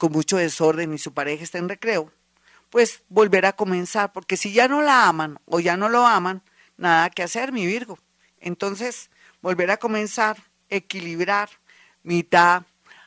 con 0.00 0.12
mucho 0.12 0.38
desorden 0.38 0.94
y 0.94 0.98
su 0.98 1.12
pareja 1.12 1.44
está 1.44 1.58
en 1.58 1.68
recreo, 1.68 2.10
pues 2.70 3.02
volver 3.10 3.44
a 3.44 3.52
comenzar, 3.52 4.14
porque 4.14 4.38
si 4.38 4.50
ya 4.50 4.66
no 4.66 4.80
la 4.80 5.06
aman 5.06 5.38
o 5.44 5.60
ya 5.60 5.76
no 5.76 5.90
lo 5.90 6.06
aman, 6.06 6.42
nada 6.78 7.10
que 7.10 7.22
hacer, 7.22 7.52
mi 7.52 7.66
Virgo. 7.66 7.98
Entonces, 8.40 9.10
volver 9.42 9.70
a 9.70 9.76
comenzar, 9.76 10.38
equilibrar 10.70 11.50
mitad 12.02 12.62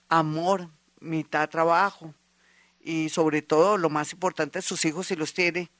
amor, 0.07 0.69
mitad 0.99 1.49
trabajo 1.49 2.13
y 2.79 3.09
sobre 3.09 3.41
todo 3.41 3.79
lo 3.79 3.89
más 3.89 4.13
importante, 4.13 4.61
sus 4.61 4.85
hijos 4.85 5.07
si 5.07 5.15
los 5.15 5.33
tiene, 5.33 5.71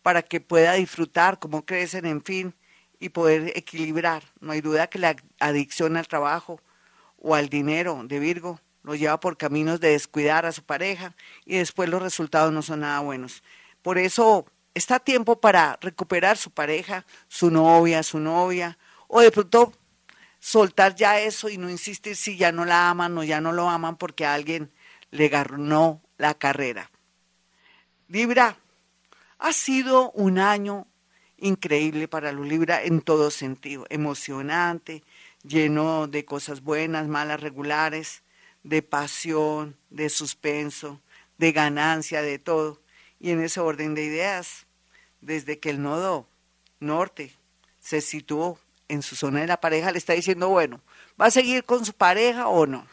para 0.00 0.22
que 0.22 0.40
pueda 0.40 0.74
disfrutar 0.74 1.40
cómo 1.40 1.66
crecen, 1.66 2.06
en 2.06 2.22
fin, 2.22 2.54
y 3.00 3.08
poder 3.08 3.50
equilibrar. 3.56 4.22
No 4.38 4.52
hay 4.52 4.60
duda 4.60 4.86
que 4.86 5.00
la 5.00 5.16
adicción 5.40 5.96
al 5.96 6.06
trabajo 6.06 6.60
o 7.18 7.34
al 7.34 7.48
dinero 7.48 8.00
de 8.04 8.20
Virgo 8.20 8.60
lo 8.82 8.94
lleva 8.94 9.20
por 9.20 9.36
caminos 9.36 9.80
de 9.80 9.90
descuidar 9.90 10.46
a 10.46 10.52
su 10.52 10.62
pareja 10.62 11.14
y 11.44 11.56
después 11.56 11.88
los 11.88 12.02
resultados 12.02 12.52
no 12.52 12.62
son 12.62 12.80
nada 12.80 13.00
buenos. 13.00 13.42
Por 13.82 13.98
eso 13.98 14.46
está 14.74 14.98
tiempo 14.98 15.40
para 15.40 15.78
recuperar 15.80 16.36
su 16.36 16.50
pareja, 16.50 17.04
su 17.28 17.50
novia, 17.50 18.02
su 18.02 18.18
novia, 18.18 18.78
o 19.08 19.20
de 19.20 19.30
pronto 19.30 19.72
soltar 20.40 20.94
ya 20.94 21.20
eso 21.20 21.48
y 21.48 21.58
no 21.58 21.70
insistir 21.70 22.16
si 22.16 22.36
ya 22.36 22.50
no 22.50 22.64
la 22.64 22.90
aman 22.90 23.16
o 23.18 23.24
ya 23.24 23.40
no 23.40 23.52
lo 23.52 23.68
aman 23.68 23.96
porque 23.96 24.26
alguien 24.26 24.72
le 25.10 25.28
ganó 25.28 26.02
la 26.18 26.34
carrera. 26.34 26.90
Libra, 28.08 28.56
ha 29.38 29.52
sido 29.52 30.10
un 30.12 30.38
año 30.38 30.86
increíble 31.36 32.08
para 32.08 32.32
los 32.32 32.46
Libra 32.46 32.82
en 32.82 33.00
todo 33.00 33.30
sentido, 33.30 33.86
emocionante, 33.90 35.02
lleno 35.42 36.06
de 36.06 36.24
cosas 36.24 36.62
buenas, 36.62 37.08
malas, 37.08 37.40
regulares 37.40 38.22
de 38.62 38.82
pasión, 38.82 39.76
de 39.90 40.08
suspenso, 40.08 41.00
de 41.38 41.52
ganancia, 41.52 42.22
de 42.22 42.38
todo. 42.38 42.80
Y 43.20 43.30
en 43.30 43.42
ese 43.42 43.60
orden 43.60 43.94
de 43.94 44.04
ideas, 44.04 44.66
desde 45.20 45.58
que 45.58 45.70
el 45.70 45.82
nodo 45.82 46.26
norte 46.80 47.34
se 47.80 48.00
situó 48.00 48.58
en 48.88 49.02
su 49.02 49.16
zona 49.16 49.40
de 49.40 49.46
la 49.46 49.60
pareja, 49.60 49.90
le 49.90 49.98
está 49.98 50.12
diciendo, 50.12 50.48
bueno, 50.48 50.80
¿va 51.20 51.26
a 51.26 51.30
seguir 51.30 51.64
con 51.64 51.84
su 51.84 51.92
pareja 51.92 52.48
o 52.48 52.66
no? 52.66 52.86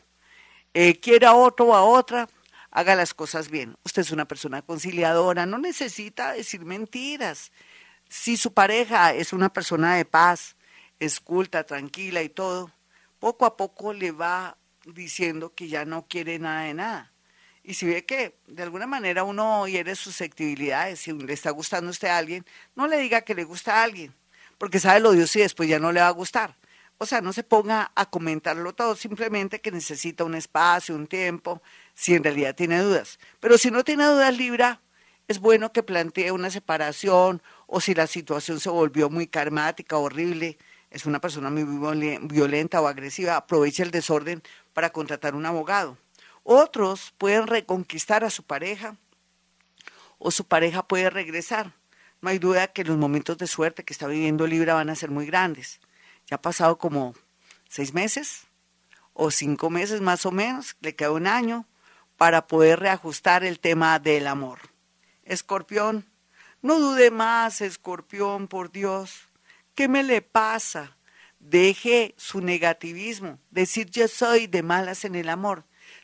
Eh, 0.73 0.99
¿Quiere 0.99 1.25
a 1.25 1.33
otro 1.33 1.67
o 1.67 1.75
a 1.75 1.83
otra? 1.83 2.29
Haga 2.71 2.95
las 2.95 3.13
cosas 3.13 3.49
bien. 3.49 3.75
Usted 3.83 4.03
es 4.03 4.11
una 4.11 4.25
persona 4.25 4.61
conciliadora, 4.61 5.45
no 5.45 5.57
necesita 5.57 6.33
decir 6.33 6.63
mentiras. 6.63 7.51
Si 8.07 8.37
su 8.37 8.53
pareja 8.53 9.13
es 9.13 9.33
una 9.33 9.51
persona 9.51 9.95
de 9.95 10.05
paz, 10.05 10.55
esculta, 10.99 11.63
tranquila 11.63 12.21
y 12.21 12.29
todo, 12.29 12.71
poco 13.19 13.45
a 13.45 13.57
poco 13.57 13.93
le 13.93 14.11
va 14.11 14.57
diciendo 14.93 15.53
que 15.53 15.67
ya 15.67 15.85
no 15.85 16.07
quiere 16.07 16.39
nada 16.39 16.63
de 16.63 16.73
nada. 16.73 17.13
Y 17.63 17.75
si 17.75 17.85
ve 17.85 18.05
que 18.05 18.35
de 18.47 18.63
alguna 18.63 18.87
manera 18.87 19.23
uno 19.23 19.67
hiere 19.67 19.95
susceptibilidades, 19.95 20.99
si 20.99 21.13
le 21.13 21.33
está 21.33 21.51
gustando 21.51 21.89
a 21.89 21.91
usted 21.91 22.07
a 22.07 22.17
alguien, 22.17 22.45
no 22.75 22.87
le 22.87 22.97
diga 22.97 23.21
que 23.21 23.35
le 23.35 23.43
gusta 23.43 23.75
a 23.75 23.83
alguien, 23.83 24.13
porque 24.57 24.79
sabe 24.79 24.99
lo 25.01 25.11
Dios 25.11 25.35
y 25.35 25.41
después 25.41 25.69
ya 25.69 25.79
no 25.79 25.91
le 25.91 25.99
va 25.99 26.07
a 26.07 26.11
gustar. 26.11 26.55
O 26.97 27.05
sea, 27.05 27.21
no 27.21 27.31
se 27.31 27.43
ponga 27.43 27.91
a 27.95 28.09
comentarlo 28.09 28.73
todo, 28.73 28.95
simplemente 28.95 29.61
que 29.61 29.71
necesita 29.71 30.23
un 30.23 30.35
espacio, 30.35 30.95
un 30.95 31.07
tiempo, 31.07 31.61
si 31.93 32.13
en 32.13 32.23
realidad 32.23 32.55
tiene 32.55 32.79
dudas. 32.81 33.19
Pero 33.39 33.57
si 33.57 33.71
no 33.71 33.83
tiene 33.83 34.05
dudas, 34.05 34.35
Libra, 34.35 34.81
es 35.29 35.39
bueno 35.39 35.71
que 35.71 35.83
plantee 35.83 36.31
una 36.31 36.49
separación 36.49 37.41
o 37.67 37.79
si 37.79 37.93
la 37.93 38.07
situación 38.07 38.59
se 38.59 38.69
volvió 38.69 39.09
muy 39.09 39.27
karmática, 39.27 39.95
horrible, 39.95 40.57
es 40.89 41.05
una 41.05 41.21
persona 41.21 41.49
muy 41.49 41.63
violenta 42.23 42.81
o 42.81 42.87
agresiva, 42.87 43.37
aprovecha 43.37 43.83
el 43.83 43.91
desorden 43.91 44.41
para 44.79 44.91
contratar 44.91 45.35
un 45.35 45.45
abogado. 45.45 45.97
Otros 46.43 47.13
pueden 47.17 47.47
reconquistar 47.47 48.23
a 48.23 48.29
su 48.29 48.43
pareja 48.43 48.95
o 50.19 50.31
su 50.31 50.45
pareja 50.45 50.87
puede 50.87 51.09
regresar. 51.09 51.73
No 52.21 52.29
hay 52.29 52.39
duda 52.39 52.67
que 52.67 52.85
los 52.85 52.95
momentos 52.95 53.37
de 53.37 53.47
suerte 53.47 53.83
que 53.83 53.91
está 53.91 54.07
viviendo 54.07 54.47
Libra 54.47 54.75
van 54.75 54.89
a 54.89 54.95
ser 54.95 55.11
muy 55.11 55.25
grandes. 55.25 55.81
Ya 56.27 56.37
ha 56.37 56.41
pasado 56.41 56.77
como 56.77 57.13
seis 57.67 57.93
meses 57.93 58.47
o 59.11 59.31
cinco 59.31 59.69
meses 59.69 59.99
más 59.99 60.25
o 60.25 60.31
menos, 60.31 60.77
le 60.79 60.95
queda 60.95 61.11
un 61.11 61.27
año 61.27 61.65
para 62.15 62.47
poder 62.47 62.79
reajustar 62.79 63.43
el 63.43 63.59
tema 63.59 63.99
del 63.99 64.27
amor. 64.27 64.59
Escorpión, 65.25 66.05
no 66.61 66.79
dude 66.79 67.11
más, 67.11 67.59
escorpión, 67.59 68.47
por 68.47 68.71
Dios. 68.71 69.27
¿Qué 69.75 69.89
me 69.89 70.03
le 70.03 70.21
pasa? 70.21 70.95
Deje 71.39 72.13
su 72.17 72.41
negativismo, 72.41 73.39
decir 73.49 73.89
yo 73.89 74.07
soy 74.07 74.47
de 74.47 74.61
malas 74.61 75.05
en 75.05 75.15
el 75.15 75.29
amor. 75.29 75.63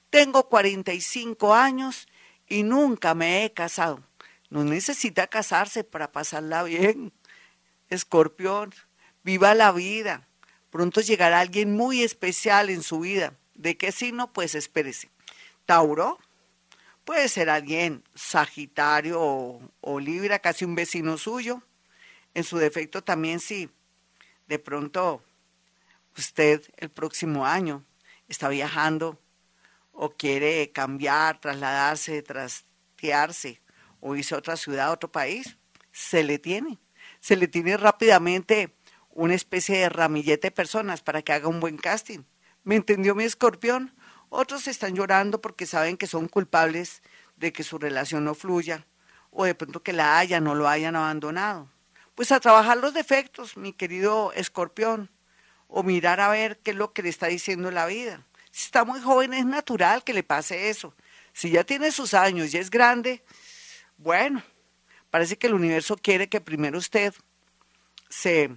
Tengo 0.10 0.48
45 0.48 1.54
años 1.54 2.08
y 2.48 2.64
nunca 2.64 3.14
me 3.14 3.44
he 3.44 3.52
casado. 3.52 4.02
No 4.50 4.64
necesita 4.64 5.28
casarse 5.28 5.84
para 5.84 6.12
pasarla 6.12 6.64
bien. 6.64 7.12
Escorpión, 7.90 8.74
viva 9.24 9.54
la 9.56 9.74
vida. 9.74 10.26
Pronto 10.70 11.02
llegará 11.02 11.42
alguien 11.42 11.76
muy 11.76 12.02
especial 12.02 12.70
en 12.70 12.82
su 12.82 13.02
vida. 13.02 13.34
¿De 13.54 13.78
qué 13.78 13.92
signo? 13.92 14.32
Pues 14.32 14.56
espérese. 14.56 15.10
Tauro, 15.66 16.18
puede 17.04 17.28
ser 17.28 17.50
alguien 17.50 18.04
Sagitario 18.14 19.22
o, 19.22 19.62
o 19.82 20.00
Libra, 20.00 20.40
casi 20.40 20.64
un 20.64 20.76
vecino 20.76 21.18
suyo. 21.18 21.62
En 22.34 22.44
su 22.44 22.58
defecto 22.58 23.04
también 23.04 23.40
sí 23.40 23.70
de 24.48 24.60
pronto 24.60 25.24
usted 26.18 26.62
el 26.78 26.90
próximo 26.90 27.46
año 27.46 27.84
está 28.28 28.50
viajando 28.50 29.20
o 29.92 30.12
quiere 30.12 30.72
cambiar, 30.72 31.40
trasladarse, 31.40 32.22
trastearse 32.22 33.62
o 34.02 34.16
irse 34.16 34.36
a 34.36 34.38
otra 34.38 34.58
ciudad, 34.58 34.88
a 34.88 34.92
otro 34.92 35.12
país, 35.12 35.58
se 35.92 36.24
le 36.24 36.38
tiene. 36.38 36.78
Se 37.20 37.36
le 37.36 37.48
tiene 37.48 37.78
rápidamente 37.78 38.76
una 39.10 39.34
especie 39.34 39.80
de 39.80 39.90
ramillete 39.90 40.48
de 40.48 40.52
personas 40.52 41.02
para 41.02 41.22
que 41.22 41.34
haga 41.34 41.48
un 41.48 41.60
buen 41.60 41.78
casting. 41.78 42.20
¿Me 42.64 42.76
entendió 42.76 43.16
mi 43.16 43.24
escorpión? 43.24 43.96
Otros 44.30 44.68
están 44.68 44.96
llorando 44.96 45.40
porque 45.40 45.66
saben 45.66 45.98
que 45.98 46.08
son 46.08 46.28
culpables 46.28 47.02
de 47.38 47.54
que 47.54 47.64
su 47.64 47.78
relación 47.78 48.26
no 48.26 48.36
fluya 48.36 48.86
o 49.32 49.46
de 49.46 49.56
pronto 49.56 49.84
que 49.84 49.94
la 49.94 50.18
hayan 50.18 50.48
o 50.48 50.56
lo 50.56 50.68
hayan 50.68 50.96
abandonado. 50.96 51.70
Pues 52.16 52.32
a 52.32 52.40
trabajar 52.40 52.78
los 52.78 52.94
defectos, 52.94 53.58
mi 53.58 53.74
querido 53.74 54.32
escorpión, 54.34 55.10
o 55.68 55.84
mirar 55.84 56.20
a 56.20 56.30
ver 56.30 56.60
qué 56.60 56.72
es 56.72 56.78
lo 56.78 56.94
que 56.94 57.04
le 57.04 57.10
está 57.10 57.28
diciendo 57.28 57.72
la 57.72 57.86
vida. 57.86 58.26
Si 58.52 58.66
está 58.66 58.86
muy 58.86 59.02
joven 59.02 59.34
es 59.34 59.46
natural 59.46 60.04
que 60.04 60.14
le 60.14 60.24
pase 60.24 60.70
eso. 60.70 60.94
Si 61.34 61.50
ya 61.52 61.66
tiene 61.66 61.92
sus 61.92 62.14
años 62.14 62.54
y 62.54 62.58
es 62.58 62.70
grande, 62.70 63.22
bueno, 63.98 64.42
parece 65.10 65.38
que 65.38 65.48
el 65.48 65.54
universo 65.54 65.98
quiere 65.98 66.30
que 66.30 66.40
primero 66.40 66.78
usted 66.78 67.14
se, 68.10 68.56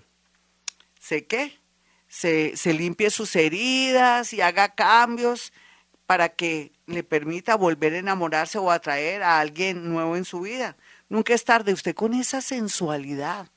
se 1.00 1.26
qué, 1.26 1.58
se, 2.06 2.56
se 2.56 2.72
limpie 2.72 3.10
sus 3.10 3.34
heridas 3.34 4.32
y 4.32 4.40
haga 4.40 4.74
cambios 4.74 5.52
para 6.06 6.28
que 6.28 6.72
le 6.86 7.02
permita 7.02 7.56
volver 7.56 7.94
a 7.94 7.98
enamorarse 7.98 8.58
o 8.58 8.70
atraer 8.70 9.22
a 9.22 9.40
alguien 9.40 9.90
nuevo 9.90 10.16
en 10.16 10.24
su 10.24 10.42
vida. 10.42 10.76
Nunca 11.08 11.34
es 11.34 11.44
tarde. 11.44 11.72
Usted 11.72 11.94
con 11.94 12.14
esa 12.14 12.40
sensualidad, 12.40 13.48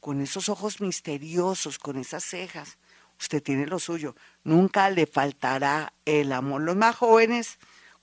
con 0.00 0.20
esos 0.20 0.48
ojos 0.48 0.80
misteriosos, 0.80 1.78
con 1.78 1.96
esas 1.96 2.24
cejas, 2.24 2.78
usted 3.18 3.42
tiene 3.42 3.66
lo 3.66 3.78
suyo. 3.78 4.16
Nunca 4.44 4.90
le 4.90 5.06
faltará 5.06 5.92
el 6.04 6.32
amor. 6.32 6.62
Los 6.62 6.76
más 6.76 6.96
jóvenes, 6.96 7.58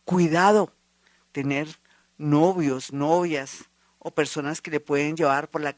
cuidado, 0.06 0.74
tener 1.32 1.68
novios, 2.18 2.94
novias 2.94 3.66
o 4.00 4.12
personas 4.12 4.62
que 4.62 4.72
le 4.72 4.80
pueden 4.80 5.18
llevar 5.18 5.50
por, 5.50 5.62
la 5.62 5.76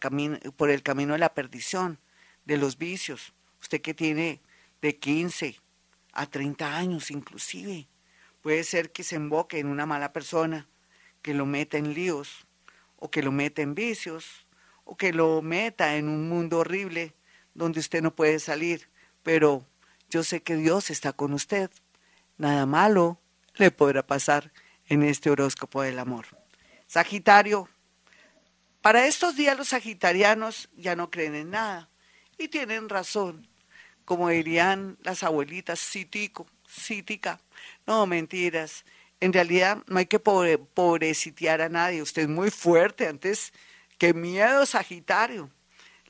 por 0.55 0.69
el 0.69 0.83
camino 0.83 1.13
de 1.13 1.19
la 1.19 1.33
perdición, 1.33 1.99
de 2.45 2.57
los 2.57 2.77
vicios. 2.77 3.33
Usted 3.61 3.81
que 3.81 3.93
tiene 3.93 4.41
de 4.81 4.97
15 4.97 5.59
a 6.13 6.25
30 6.25 6.77
años 6.77 7.11
inclusive, 7.11 7.87
puede 8.41 8.63
ser 8.63 8.91
que 8.91 9.03
se 9.03 9.15
emboque 9.15 9.59
en 9.59 9.67
una 9.67 9.85
mala 9.85 10.13
persona, 10.13 10.67
que 11.21 11.33
lo 11.33 11.45
meta 11.45 11.77
en 11.77 11.93
líos, 11.93 12.45
o 12.99 13.09
que 13.09 13.23
lo 13.23 13.31
meta 13.31 13.61
en 13.61 13.75
vicios, 13.75 14.45
o 14.83 14.97
que 14.97 15.13
lo 15.13 15.41
meta 15.41 15.95
en 15.95 16.09
un 16.09 16.27
mundo 16.29 16.59
horrible 16.59 17.13
donde 17.53 17.79
usted 17.79 18.01
no 18.01 18.15
puede 18.15 18.39
salir. 18.39 18.89
Pero 19.23 19.65
yo 20.09 20.23
sé 20.23 20.41
que 20.41 20.55
Dios 20.55 20.89
está 20.89 21.13
con 21.13 21.33
usted. 21.33 21.71
Nada 22.37 22.65
malo 22.65 23.19
le 23.55 23.71
podrá 23.71 24.05
pasar 24.05 24.51
en 24.87 25.03
este 25.03 25.29
horóscopo 25.29 25.81
del 25.81 25.99
amor. 25.99 26.25
Sagitario, 26.87 27.69
para 28.81 29.07
estos 29.07 29.35
días 29.35 29.57
los 29.57 29.69
sagitarianos 29.69 30.69
ya 30.75 30.95
no 30.95 31.11
creen 31.11 31.35
en 31.35 31.51
nada 31.51 31.89
y 32.37 32.47
tienen 32.47 32.89
razón. 32.89 33.47
Como 34.05 34.29
dirían 34.29 34.97
las 35.03 35.21
abuelitas, 35.23 35.79
cítico, 35.79 36.47
cítica. 36.67 37.39
No, 37.85 38.07
mentiras. 38.07 38.85
En 39.19 39.33
realidad 39.33 39.83
no 39.87 39.99
hay 39.99 40.05
que 40.05 40.19
pobre, 40.19 40.57
pobrecitear 40.57 41.61
a 41.61 41.69
nadie. 41.69 42.01
Usted 42.01 42.23
es 42.23 42.29
muy 42.29 42.51
fuerte. 42.51 43.07
Antes, 43.07 43.53
qué 43.97 44.13
miedo, 44.13 44.65
Sagitario. 44.65 45.49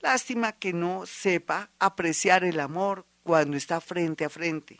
Lástima 0.01 0.53
que 0.53 0.73
no 0.73 1.05
sepa 1.05 1.69
apreciar 1.79 2.43
el 2.43 2.59
amor 2.59 3.05
cuando 3.23 3.57
está 3.57 3.81
frente 3.81 4.25
a 4.25 4.29
frente. 4.29 4.79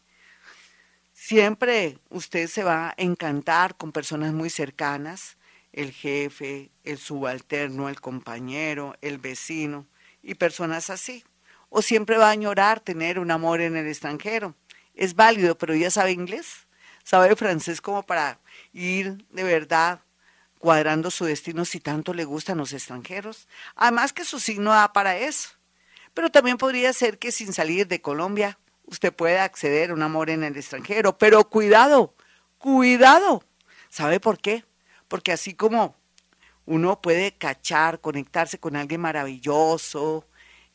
Siempre 1.11 1.97
usted 2.09 2.47
se 2.47 2.63
va 2.63 2.89
a 2.89 2.93
encantar 2.97 3.75
con 3.75 3.91
personas 3.91 4.31
muy 4.31 4.49
cercanas, 4.49 5.37
el 5.73 5.91
jefe, 5.91 6.71
el 6.83 6.97
subalterno, 6.97 7.89
el 7.89 7.99
compañero, 7.99 8.95
el 9.01 9.17
vecino 9.17 9.85
y 10.23 10.35
personas 10.35 10.89
así. 10.89 11.25
O 11.69 11.81
siempre 11.81 12.17
va 12.17 12.29
a 12.29 12.31
añorar 12.31 12.79
tener 12.79 13.19
un 13.19 13.31
amor 13.31 13.59
en 13.59 13.75
el 13.75 13.87
extranjero. 13.87 14.55
Es 14.95 15.13
válido, 15.15 15.57
pero 15.57 15.75
ya 15.75 15.91
sabe 15.91 16.11
inglés, 16.11 16.67
sabe 17.09 17.35
francés 17.35 17.81
como 17.81 18.03
para 18.03 18.39
ir 18.71 19.25
de 19.31 19.43
verdad 19.43 20.01
cuadrando 20.59 21.09
su 21.09 21.25
destino 21.25 21.65
si 21.65 21.79
tanto 21.79 22.13
le 22.13 22.23
gustan 22.23 22.59
los 22.59 22.71
extranjeros. 22.71 23.47
Además 23.75 24.13
que 24.13 24.23
su 24.23 24.39
signo 24.39 24.69
da 24.69 24.93
para 24.93 25.17
eso. 25.17 25.49
Pero 26.13 26.29
también 26.29 26.57
podría 26.57 26.93
ser 26.93 27.17
que 27.17 27.31
sin 27.31 27.51
salir 27.51 27.87
de 27.87 27.99
Colombia 27.99 28.59
usted 28.85 29.11
pueda 29.11 29.43
acceder 29.43 29.89
a 29.89 29.95
un 29.95 30.03
amor 30.03 30.29
en 30.29 30.43
el 30.43 30.55
extranjero. 30.55 31.17
Pero 31.17 31.49
cuidado, 31.49 32.13
cuidado. 32.59 33.43
¿Sabe 33.89 34.19
por 34.19 34.37
qué? 34.37 34.63
Porque 35.07 35.31
así 35.31 35.55
como 35.55 35.95
uno 36.67 37.01
puede 37.01 37.35
cachar, 37.35 38.01
conectarse 38.01 38.59
con 38.59 38.75
alguien 38.75 39.01
maravilloso, 39.01 40.27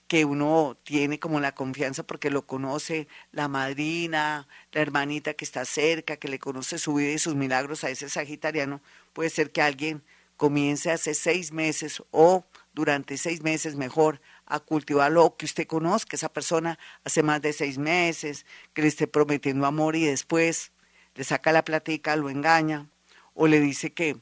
que 0.07 0.25
uno 0.25 0.77
tiene 0.85 1.19
como 1.19 1.41
la 1.41 1.55
confianza 1.55 2.03
porque 2.03 2.31
lo 2.31 2.47
conoce 2.47 3.09
la 3.33 3.49
madrina, 3.49 4.47
la 4.73 4.81
hermanita 4.81 5.35
que 5.35 5.45
está 5.45 5.65
cerca, 5.65 6.17
que 6.17 6.29
le 6.29 6.39
conoce 6.39 6.79
su 6.79 6.95
vida 6.95 7.13
y 7.13 7.19
sus 7.19 7.35
milagros 7.35 7.85
a 7.85 7.91
ese 7.91 8.09
sagitariano, 8.09 8.81
puede 9.13 9.31
ser 9.31 9.51
que 9.51 9.63
alguien 9.63 10.03
comience 10.37 10.91
hace 10.91 11.15
seis 11.15 11.53
meses 11.53 12.03
o 12.11 12.45
durante 12.75 13.17
seis 13.17 13.43
meses 13.43 13.77
mejor 13.77 14.21
a 14.47 14.61
cultivar 14.61 15.11
lo 15.11 15.37
que 15.37 15.47
usted 15.47 15.67
conozca, 15.67 16.17
esa 16.17 16.29
persona 16.29 16.79
hace 17.05 17.23
más 17.23 17.41
de 17.41 17.53
seis 17.53 17.79
meses, 17.79 18.45
que 18.75 18.83
le 18.83 18.89
esté 18.89 19.07
prometiendo 19.07 19.67
amor 19.67 19.97
y 19.97 20.05
después 20.05 20.73
le 21.15 21.25
saca 21.25 21.53
la 21.53 21.65
platica, 21.65 22.17
lo 22.17 22.29
engaña 22.29 22.89
o 23.33 23.47
le 23.47 23.61
dice 23.61 23.93
que 23.93 24.17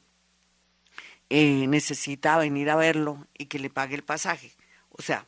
eh, 1.29 1.67
necesita 1.67 2.37
venir 2.37 2.69
a 2.69 2.75
verlo 2.75 3.27
y 3.37 3.47
que 3.47 3.59
le 3.59 3.69
pague 3.69 3.95
el 3.95 4.03
pasaje. 4.03 4.51
O 4.91 5.01
sea, 5.01 5.25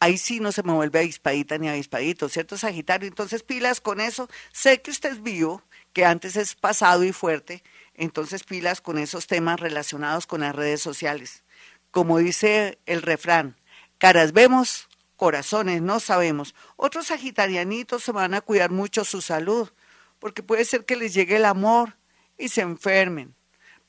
ahí 0.00 0.18
sí 0.18 0.40
no 0.40 0.52
se 0.52 0.62
me 0.62 0.72
vuelve 0.72 1.00
avispadita 1.00 1.58
ni 1.58 1.68
avispadito, 1.68 2.28
¿cierto, 2.28 2.56
Sagitario? 2.56 3.08
Entonces 3.08 3.42
pilas 3.42 3.80
con 3.80 4.00
eso. 4.00 4.28
Sé 4.52 4.82
que 4.82 4.90
usted 4.90 5.12
es 5.12 5.22
vivo, 5.22 5.62
que 5.92 6.04
antes 6.04 6.36
es 6.36 6.54
pasado 6.54 7.04
y 7.04 7.12
fuerte, 7.12 7.62
entonces 7.94 8.44
pilas 8.44 8.80
con 8.80 8.98
esos 8.98 9.26
temas 9.26 9.60
relacionados 9.60 10.26
con 10.26 10.42
las 10.42 10.54
redes 10.54 10.82
sociales. 10.82 11.44
Como 11.90 12.18
dice 12.18 12.78
el 12.86 13.02
refrán, 13.02 13.56
caras 13.98 14.32
vemos, 14.32 14.88
corazones 15.16 15.80
no 15.80 16.00
sabemos. 16.00 16.54
Otros 16.76 17.06
sagitarianitos 17.06 18.04
se 18.04 18.12
van 18.12 18.34
a 18.34 18.42
cuidar 18.42 18.70
mucho 18.70 19.04
su 19.04 19.22
salud, 19.22 19.70
porque 20.18 20.42
puede 20.42 20.64
ser 20.64 20.84
que 20.84 20.96
les 20.96 21.14
llegue 21.14 21.36
el 21.36 21.44
amor 21.44 21.96
y 22.36 22.48
se 22.48 22.60
enfermen. 22.60 23.34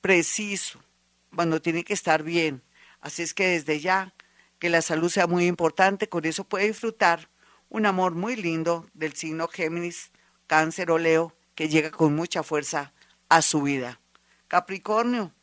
Preciso, 0.01 0.79
cuando 1.35 1.61
tiene 1.61 1.83
que 1.83 1.93
estar 1.93 2.23
bien. 2.23 2.63
Así 3.01 3.23
es 3.23 3.33
que 3.33 3.47
desde 3.47 3.79
ya, 3.79 4.13
que 4.59 4.69
la 4.69 4.81
salud 4.81 5.09
sea 5.09 5.27
muy 5.27 5.45
importante, 5.45 6.09
con 6.09 6.25
eso 6.25 6.43
puede 6.43 6.67
disfrutar 6.67 7.29
un 7.69 7.85
amor 7.85 8.13
muy 8.13 8.35
lindo 8.35 8.87
del 8.93 9.13
signo 9.13 9.47
Géminis, 9.47 10.11
Cáncer 10.47 10.91
o 10.91 10.97
Leo, 10.97 11.33
que 11.55 11.69
llega 11.69 11.91
con 11.91 12.15
mucha 12.15 12.43
fuerza 12.43 12.93
a 13.29 13.41
su 13.41 13.61
vida. 13.61 13.99
Capricornio. 14.47 15.33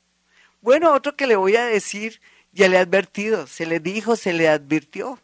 Bueno, 0.60 0.92
otro 0.92 1.16
que 1.16 1.26
le 1.26 1.36
voy 1.36 1.56
a 1.56 1.66
decir 1.66 2.20
ya 2.52 2.68
le 2.68 2.76
he 2.76 2.80
advertido, 2.80 3.46
se 3.46 3.66
le 3.66 3.80
dijo, 3.80 4.16
se 4.16 4.32
le 4.32 4.48
advirtió, 4.48 5.18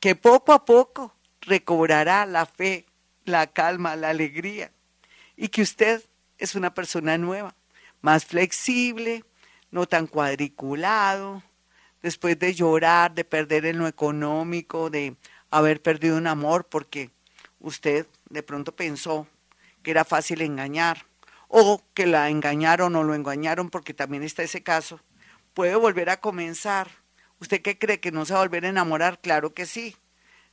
que 0.00 0.14
poco 0.14 0.52
a 0.52 0.64
poco 0.66 1.14
recobrará 1.40 2.26
la 2.26 2.44
fe, 2.44 2.84
la 3.24 3.46
calma, 3.46 3.96
la 3.96 4.10
alegría, 4.10 4.70
y 5.34 5.48
que 5.48 5.62
usted 5.62 6.02
es 6.38 6.54
una 6.54 6.74
persona 6.74 7.16
nueva, 7.16 7.54
más 8.02 8.26
flexible, 8.26 9.24
no 9.70 9.86
tan 9.86 10.06
cuadriculado, 10.06 11.42
después 12.06 12.38
de 12.38 12.54
llorar, 12.54 13.16
de 13.16 13.24
perder 13.24 13.66
en 13.66 13.78
lo 13.78 13.88
económico, 13.88 14.90
de 14.90 15.16
haber 15.50 15.82
perdido 15.82 16.16
un 16.16 16.28
amor, 16.28 16.68
porque 16.68 17.10
usted 17.58 18.06
de 18.30 18.44
pronto 18.44 18.76
pensó 18.76 19.26
que 19.82 19.90
era 19.90 20.04
fácil 20.04 20.40
engañar, 20.40 21.04
o 21.48 21.82
que 21.94 22.06
la 22.06 22.30
engañaron 22.30 22.94
o 22.94 23.02
lo 23.02 23.16
engañaron, 23.16 23.70
porque 23.70 23.92
también 23.92 24.22
está 24.22 24.44
ese 24.44 24.62
caso, 24.62 25.00
puede 25.52 25.74
volver 25.74 26.08
a 26.08 26.20
comenzar. 26.20 26.88
¿Usted 27.40 27.60
qué 27.60 27.76
cree 27.76 27.98
que 27.98 28.12
no 28.12 28.24
se 28.24 28.34
va 28.34 28.38
a 28.38 28.42
volver 28.44 28.66
a 28.66 28.68
enamorar? 28.68 29.20
Claro 29.20 29.52
que 29.52 29.66
sí. 29.66 29.96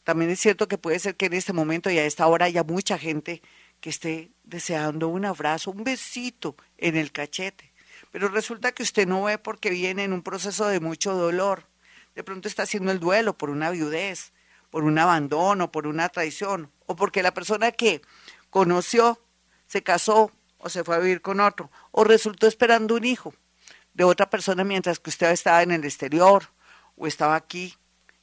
También 0.04 0.32
es 0.32 0.40
cierto 0.40 0.68
que 0.68 0.80
puede 0.80 0.98
ser 0.98 1.16
que 1.16 1.28
en 1.28 1.34
este 1.34 1.54
momento 1.54 1.92
y 1.92 2.00
a 2.00 2.06
esta 2.06 2.26
hora 2.26 2.46
haya 2.46 2.64
mucha 2.64 2.98
gente 2.98 3.44
que 3.80 3.92
esté 3.92 4.32
deseando 4.44 5.08
un 5.08 5.26
abrazo, 5.26 5.70
un 5.70 5.84
besito 5.84 6.56
en 6.80 6.98
el 6.98 7.12
cachete. 7.12 7.73
Pero 8.14 8.28
resulta 8.28 8.74
que 8.74 8.84
usted 8.84 9.08
no 9.08 9.24
ve 9.24 9.40
porque 9.40 9.72
viene 9.72 10.04
en 10.04 10.14
un 10.14 10.22
proceso 10.22 10.68
de 10.68 10.80
mucho 10.80 11.16
dolor. 11.16 11.66
De 12.14 12.24
pronto 12.24 12.48
está 12.48 12.62
haciendo 12.62 12.92
el 12.92 13.00
duelo 13.00 13.36
por 13.36 13.50
una 13.50 13.72
viudez, 13.72 14.34
por 14.70 14.84
un 14.84 15.00
abandono, 15.00 15.72
por 15.72 15.88
una 15.88 16.10
traición, 16.10 16.72
o 16.86 16.96
porque 16.96 17.24
la 17.24 17.34
persona 17.34 17.72
que 17.72 18.04
conoció 18.52 19.20
se 19.66 19.82
casó 19.82 20.32
o 20.60 20.70
se 20.70 20.84
fue 20.84 20.96
a 20.96 21.00
vivir 21.00 21.24
con 21.24 21.40
otro, 21.40 21.72
o 21.90 22.04
resultó 22.04 22.46
esperando 22.46 22.94
un 22.94 23.04
hijo 23.04 23.34
de 23.96 24.04
otra 24.04 24.30
persona 24.30 24.64
mientras 24.64 25.00
que 25.00 25.10
usted 25.10 25.32
estaba 25.32 25.64
en 25.64 25.72
el 25.72 25.84
exterior 25.84 26.52
o 26.96 27.08
estaba 27.08 27.34
aquí 27.36 27.74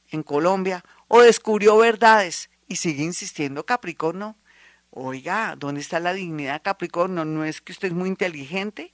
en 0.07 0.23
Colombia 0.23 0.85
o 1.09 1.21
descubrió 1.21 1.75
verdades 1.75 2.49
y 2.69 2.77
sigue 2.77 3.03
insistiendo 3.03 3.65
Capricornio. 3.65 4.37
Oiga, 4.89 5.57
¿dónde 5.57 5.81
está 5.81 5.99
la 5.99 6.13
dignidad 6.13 6.61
Capricornio? 6.63 7.25
¿No 7.25 7.43
es 7.43 7.59
que 7.59 7.73
usted 7.73 7.89
es 7.89 7.93
muy 7.93 8.07
inteligente, 8.07 8.93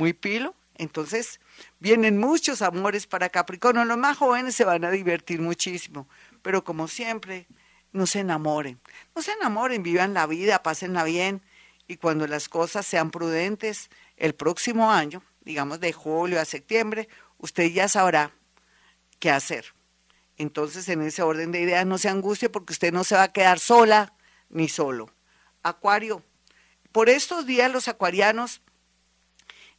muy 0.00 0.14
pilo? 0.14 0.54
Entonces, 0.76 1.40
vienen 1.78 2.18
muchos 2.18 2.62
amores 2.62 3.06
para 3.06 3.28
Capricornio. 3.28 3.84
Los 3.84 3.98
más 3.98 4.16
jóvenes 4.16 4.54
se 4.54 4.64
van 4.64 4.82
a 4.86 4.90
divertir 4.90 5.42
muchísimo, 5.42 6.08
pero 6.40 6.64
como 6.64 6.88
siempre, 6.88 7.46
no 7.92 8.06
se 8.06 8.20
enamoren. 8.20 8.80
No 9.14 9.20
se 9.20 9.32
enamoren, 9.32 9.82
vivan 9.82 10.14
la 10.14 10.26
vida, 10.26 10.62
pásenla 10.62 11.04
bien 11.04 11.42
y 11.86 11.98
cuando 11.98 12.26
las 12.26 12.48
cosas 12.48 12.86
sean 12.86 13.10
prudentes, 13.10 13.90
el 14.16 14.34
próximo 14.34 14.90
año, 14.90 15.22
digamos 15.42 15.80
de 15.80 15.92
julio 15.92 16.40
a 16.40 16.46
septiembre, 16.46 17.08
usted 17.36 17.70
ya 17.70 17.86
sabrá 17.86 18.32
qué 19.18 19.30
hacer. 19.30 19.74
Entonces, 20.38 20.88
en 20.88 21.02
ese 21.02 21.20
orden 21.20 21.52
de 21.52 21.60
ideas, 21.60 21.84
no 21.84 21.98
se 21.98 22.08
angustie 22.08 22.48
porque 22.48 22.72
usted 22.72 22.90
no 22.90 23.04
se 23.04 23.16
va 23.16 23.24
a 23.24 23.32
quedar 23.32 23.58
sola 23.58 24.14
ni 24.48 24.70
solo. 24.70 25.10
Acuario, 25.62 26.22
por 26.90 27.10
estos 27.10 27.44
días 27.44 27.70
los 27.70 27.86
acuarianos 27.86 28.62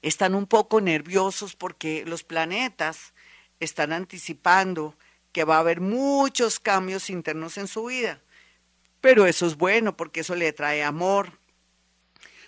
están 0.01 0.35
un 0.35 0.47
poco 0.47 0.81
nerviosos 0.81 1.55
porque 1.55 2.03
los 2.05 2.23
planetas 2.23 3.13
están 3.59 3.93
anticipando 3.93 4.95
que 5.31 5.43
va 5.43 5.57
a 5.57 5.59
haber 5.59 5.81
muchos 5.81 6.59
cambios 6.59 7.09
internos 7.09 7.57
en 7.57 7.67
su 7.67 7.85
vida. 7.85 8.19
Pero 8.99 9.25
eso 9.25 9.45
es 9.45 9.55
bueno 9.57 9.95
porque 9.95 10.21
eso 10.21 10.35
le 10.35 10.53
trae 10.53 10.83
amor, 10.83 11.39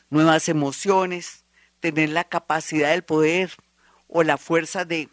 nuevas 0.09 0.49
emociones, 0.49 1.45
tener 1.79 2.09
la 2.09 2.23
capacidad 2.23 2.91
del 2.91 3.03
poder 3.03 3.51
o 4.07 4.23
la 4.23 4.37
fuerza 4.37 4.85
de 4.85 5.09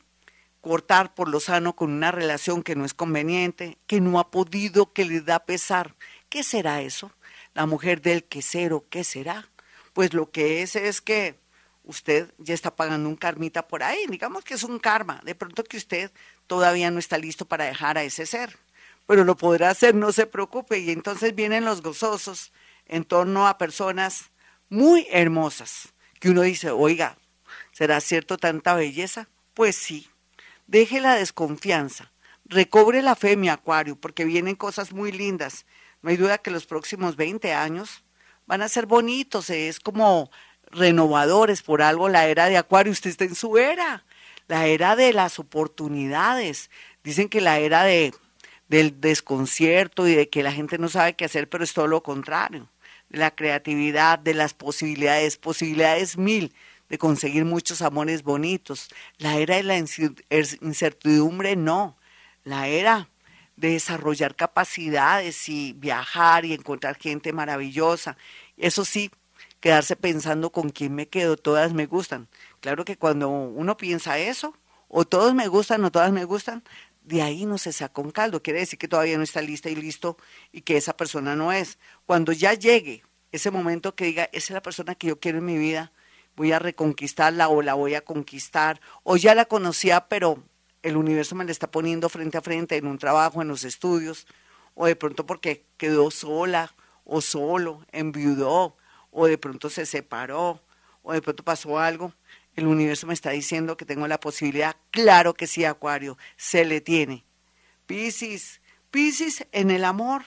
cortar 0.61 1.15
por 1.15 1.29
lo 1.29 1.41
sano 1.41 1.75
con 1.75 1.91
una 1.91 2.13
relación 2.13 2.63
que 2.63 2.77
no 2.77 2.85
es 2.85 2.93
conveniente, 2.93 3.79
que 3.87 4.01
no 4.01 4.19
ha 4.19 4.31
podido, 4.31 4.93
que 4.93 5.05
le 5.05 5.21
da 5.21 5.45
pesar. 5.47 5.97
¿Qué 6.29 6.43
será 6.43 6.83
eso? 6.83 7.13
La 7.55 7.67
mujer 7.67 8.03
del 8.03 8.25
quesero, 8.25 8.85
¿qué 8.91 9.05
será? 9.05 9.49
Pues 9.95 10.13
lo 10.13 10.31
que 10.31 10.63
es 10.63 10.77
es 10.77 11.01
que 11.01 11.39
usted 11.85 12.33
ya 12.39 12.55
está 12.55 12.75
pagando 12.75 13.09
un 13.09 13.17
karmita 13.17 13.67
por 13.67 13.83
ahí, 13.83 14.07
digamos 14.09 14.45
que 14.45 14.55
es 14.55 14.65
un 14.65 14.79
karma, 14.79 15.21
de 15.25 15.35
pronto 15.35 15.65
que 15.65 15.77
usted 15.77 16.11
todavía 16.47 16.91
no 16.91 16.99
está 16.99 17.19
listo 17.19 17.47
para 17.47 17.65
dejar 17.65 17.99
a 17.99 18.05
ese 18.05 18.27
ser, 18.27 18.59
pero 19.07 19.25
lo 19.25 19.37
podrá 19.37 19.71
hacer, 19.71 19.95
no 19.95 20.13
se 20.13 20.27
preocupe, 20.27 20.79
y 20.79 20.91
entonces 20.91 21.35
vienen 21.35 21.65
los 21.65 21.83
gozosos 21.83 22.53
en 22.87 23.05
torno 23.05 23.49
a 23.49 23.59
personas 23.59 24.31
muy 24.69 25.07
hermosas, 25.11 25.93
que 26.21 26.31
uno 26.31 26.43
dice, 26.43 26.71
oiga, 26.71 27.17
¿será 27.73 28.01
cierto 28.01 28.37
tanta 28.37 28.75
belleza? 28.75 29.29
Pues 29.55 29.77
sí, 29.77 30.09
deje 30.67 31.01
la 31.01 31.15
desconfianza, 31.15 32.13
recobre 32.45 33.03
la 33.03 33.17
fe, 33.17 33.37
mi 33.37 33.49
acuario, 33.49 33.97
porque 33.97 34.25
vienen 34.25 34.55
cosas 34.55 34.93
muy 34.93 35.13
lindas. 35.13 35.67
No 36.03 36.11
hay 36.11 36.17
duda 36.17 36.39
que 36.39 36.51
los 36.51 36.67
próximos 36.67 37.17
20 37.17 37.53
años 37.53 38.05
van 38.47 38.63
a 38.63 38.69
ser 38.69 38.87
bonitos, 38.87 39.51
es 39.51 39.81
como 39.81 40.31
renovadores, 40.71 41.63
por 41.63 41.83
algo 41.83 42.09
la 42.09 42.27
era 42.27 42.47
de 42.47 42.57
acuario, 42.57 42.93
usted 42.93 43.11
está 43.11 43.25
en 43.25 43.35
su 43.35 43.59
era, 43.59 44.05
la 44.49 44.67
era 44.67 44.97
de 44.97 45.13
las 45.13 45.39
oportunidades. 45.39 46.71
Dicen 47.05 47.29
que 47.29 47.41
la 47.41 47.59
era 47.59 47.85
de, 47.85 48.15
del 48.69 49.01
desconcierto 49.01 50.07
y 50.07 50.15
de 50.15 50.29
que 50.29 50.43
la 50.43 50.53
gente 50.53 50.79
no 50.79 50.89
sabe 50.89 51.15
qué 51.15 51.25
hacer, 51.25 51.49
pero 51.49 51.65
es 51.65 51.73
todo 51.73 51.87
lo 51.87 52.03
contrario 52.03 52.69
de 53.11 53.19
la 53.19 53.33
creatividad, 53.33 54.19
de 54.19 54.35
las 54.35 54.55
posibilidades, 54.55 55.37
posibilidades 55.37 56.17
mil 56.17 56.55
de 56.89 56.99
conseguir 56.99 57.45
muchos 57.45 57.83
amores 57.83 58.23
bonitos. 58.23 58.89
La 59.19 59.37
era 59.37 59.57
de 59.57 59.63
la 59.63 59.79
incertidumbre 59.79 61.57
no, 61.57 61.97
la 62.45 62.69
era 62.69 63.09
de 63.57 63.71
desarrollar 63.71 64.35
capacidades 64.35 65.49
y 65.49 65.75
viajar 65.75 66.45
y 66.45 66.53
encontrar 66.53 66.97
gente 66.99 67.33
maravillosa. 67.33 68.17
Eso 68.57 68.85
sí, 68.85 69.11
quedarse 69.61 69.97
pensando 69.97 70.51
con 70.51 70.71
quién 70.71 70.95
me 70.95 71.09
quedo, 71.09 71.37
todas 71.37 71.73
me 71.73 71.87
gustan. 71.87 72.29
Claro 72.61 72.85
que 72.85 72.97
cuando 72.97 73.29
uno 73.29 73.77
piensa 73.77 74.19
eso, 74.19 74.55
o 74.89 75.05
todos 75.05 75.35
me 75.35 75.49
gustan 75.49 75.85
o 75.85 75.93
todas 75.93 76.13
me 76.13 76.25
gustan, 76.25 76.65
de 77.03 77.23
ahí 77.23 77.47
no 77.47 77.59
se 77.59 77.73
saca 77.73 78.01
un 78.01 78.11
caldo. 78.11 78.43
Quiere 78.43 78.61
decir 78.61 78.79
que 78.79 78.89
todavía 78.89 79.17
no 79.17 79.23
está 79.23 79.41
lista 79.43 79.71
y 79.71 79.77
listo 79.77 80.17
y 80.53 80.63
que 80.63 80.77
esa 80.77 80.97
persona 80.97 81.37
no 81.37 81.53
es. 81.53 81.79
Cuando 82.07 82.33
ya 82.33 82.55
llegue 82.55 83.03
ese 83.33 83.51
momento 83.51 83.95
que 83.95 84.07
diga, 84.07 84.25
esa 84.33 84.37
es 84.37 84.51
la 84.51 84.63
persona 84.63 84.95
que 84.95 85.09
yo 85.09 85.21
quiero 85.21 85.39
en 85.39 85.45
mi 85.45 85.59
vida, 85.59 85.93
voy 86.37 86.53
a 86.53 86.59
reconquistarla 86.59 87.49
o 87.49 87.63
la 87.63 87.75
voy 87.75 87.95
a 87.95 88.01
conquistar, 88.01 88.81
o 89.03 89.17
ya 89.17 89.35
la 89.35 89.45
conocía, 89.45 90.09
pero 90.09 90.43
el 90.83 90.97
universo 90.97 91.35
me 91.35 91.45
la 91.45 91.53
está 91.53 91.71
poniendo 91.71 92.09
frente 92.09 92.39
a 92.39 92.43
frente 92.43 92.77
en 92.77 92.87
un 92.87 92.99
trabajo, 92.99 93.43
en 93.43 93.49
los 93.49 93.65
estudios, 93.65 94.27
o 94.75 94.87
de 94.87 94.97
pronto 94.97 95.27
porque 95.27 95.65
quedó 95.77 96.11
sola 96.11 96.75
o 97.05 97.21
solo, 97.21 97.85
enviudó, 97.93 98.77
o 99.11 99.27
de 99.27 99.39
pronto 99.39 99.71
se 99.71 99.87
separó, 99.87 100.63
o 101.03 101.13
de 101.13 101.23
pronto 101.23 101.43
pasó 101.43 101.79
algo. 101.79 102.15
El 102.57 102.67
universo 102.67 103.07
me 103.07 103.15
está 103.15 103.31
diciendo 103.31 103.77
que 103.77 103.85
tengo 103.85 104.07
la 104.09 104.21
posibilidad, 104.21 104.77
claro 104.91 105.35
que 105.35 105.47
sí, 105.47 105.65
Acuario, 105.65 106.19
se 106.37 106.65
le 106.65 106.81
tiene. 106.81 107.25
Piscis, 107.87 108.61
Piscis 108.91 109.47
en 109.53 109.71
el 109.71 109.85
amor, 109.85 110.25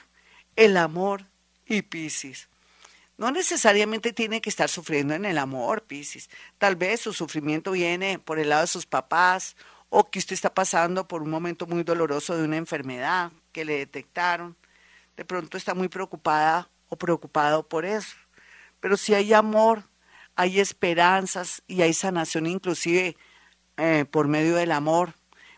el 0.56 0.78
amor 0.78 1.26
y 1.66 1.82
Piscis. 1.82 2.50
No 3.18 3.32
necesariamente 3.32 4.12
tiene 4.12 4.42
que 4.42 4.50
estar 4.50 4.70
sufriendo 4.70 5.14
en 5.14 5.26
el 5.26 5.38
amor, 5.38 5.84
Piscis. 5.84 6.30
Tal 6.58 6.76
vez 6.76 7.02
su 7.02 7.14
sufrimiento 7.14 7.72
viene 7.72 8.20
por 8.20 8.40
el 8.40 8.50
lado 8.50 8.62
de 8.62 8.68
sus 8.68 8.86
papás 8.86 9.56
o 9.90 10.10
que 10.10 10.20
usted 10.20 10.34
está 10.34 10.54
pasando 10.54 11.08
por 11.08 11.22
un 11.22 11.30
momento 11.30 11.68
muy 11.68 11.84
doloroso 11.84 12.36
de 12.36 12.44
una 12.44 12.58
enfermedad 12.58 13.32
que 13.52 13.66
le 13.66 13.78
detectaron. 13.78 14.56
De 15.16 15.24
pronto 15.24 15.58
está 15.58 15.76
muy 15.76 15.88
preocupada 15.88 16.70
o 16.90 16.96
preocupado 16.96 17.68
por 17.68 17.86
eso. 17.86 18.16
Pero 18.84 18.98
si 18.98 19.14
hay 19.14 19.32
amor, 19.32 19.84
hay 20.36 20.60
esperanzas 20.60 21.64
y 21.68 21.84
hay 21.84 21.94
sanación 21.94 22.48
inclusive 22.48 23.16
eh, 23.78 24.04
por 24.12 24.28
medio 24.28 24.56
del 24.58 24.74
amor, 24.74 25.14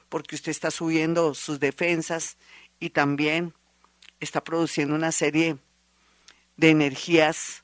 porque 0.10 0.36
usted 0.36 0.52
está 0.52 0.70
subiendo 0.70 1.34
sus 1.34 1.60
defensas 1.60 2.38
y 2.80 2.92
también 2.92 3.56
está 4.20 4.44
produciendo 4.44 4.94
una 4.94 5.12
serie 5.12 5.58
de 6.56 6.70
energías 6.70 7.64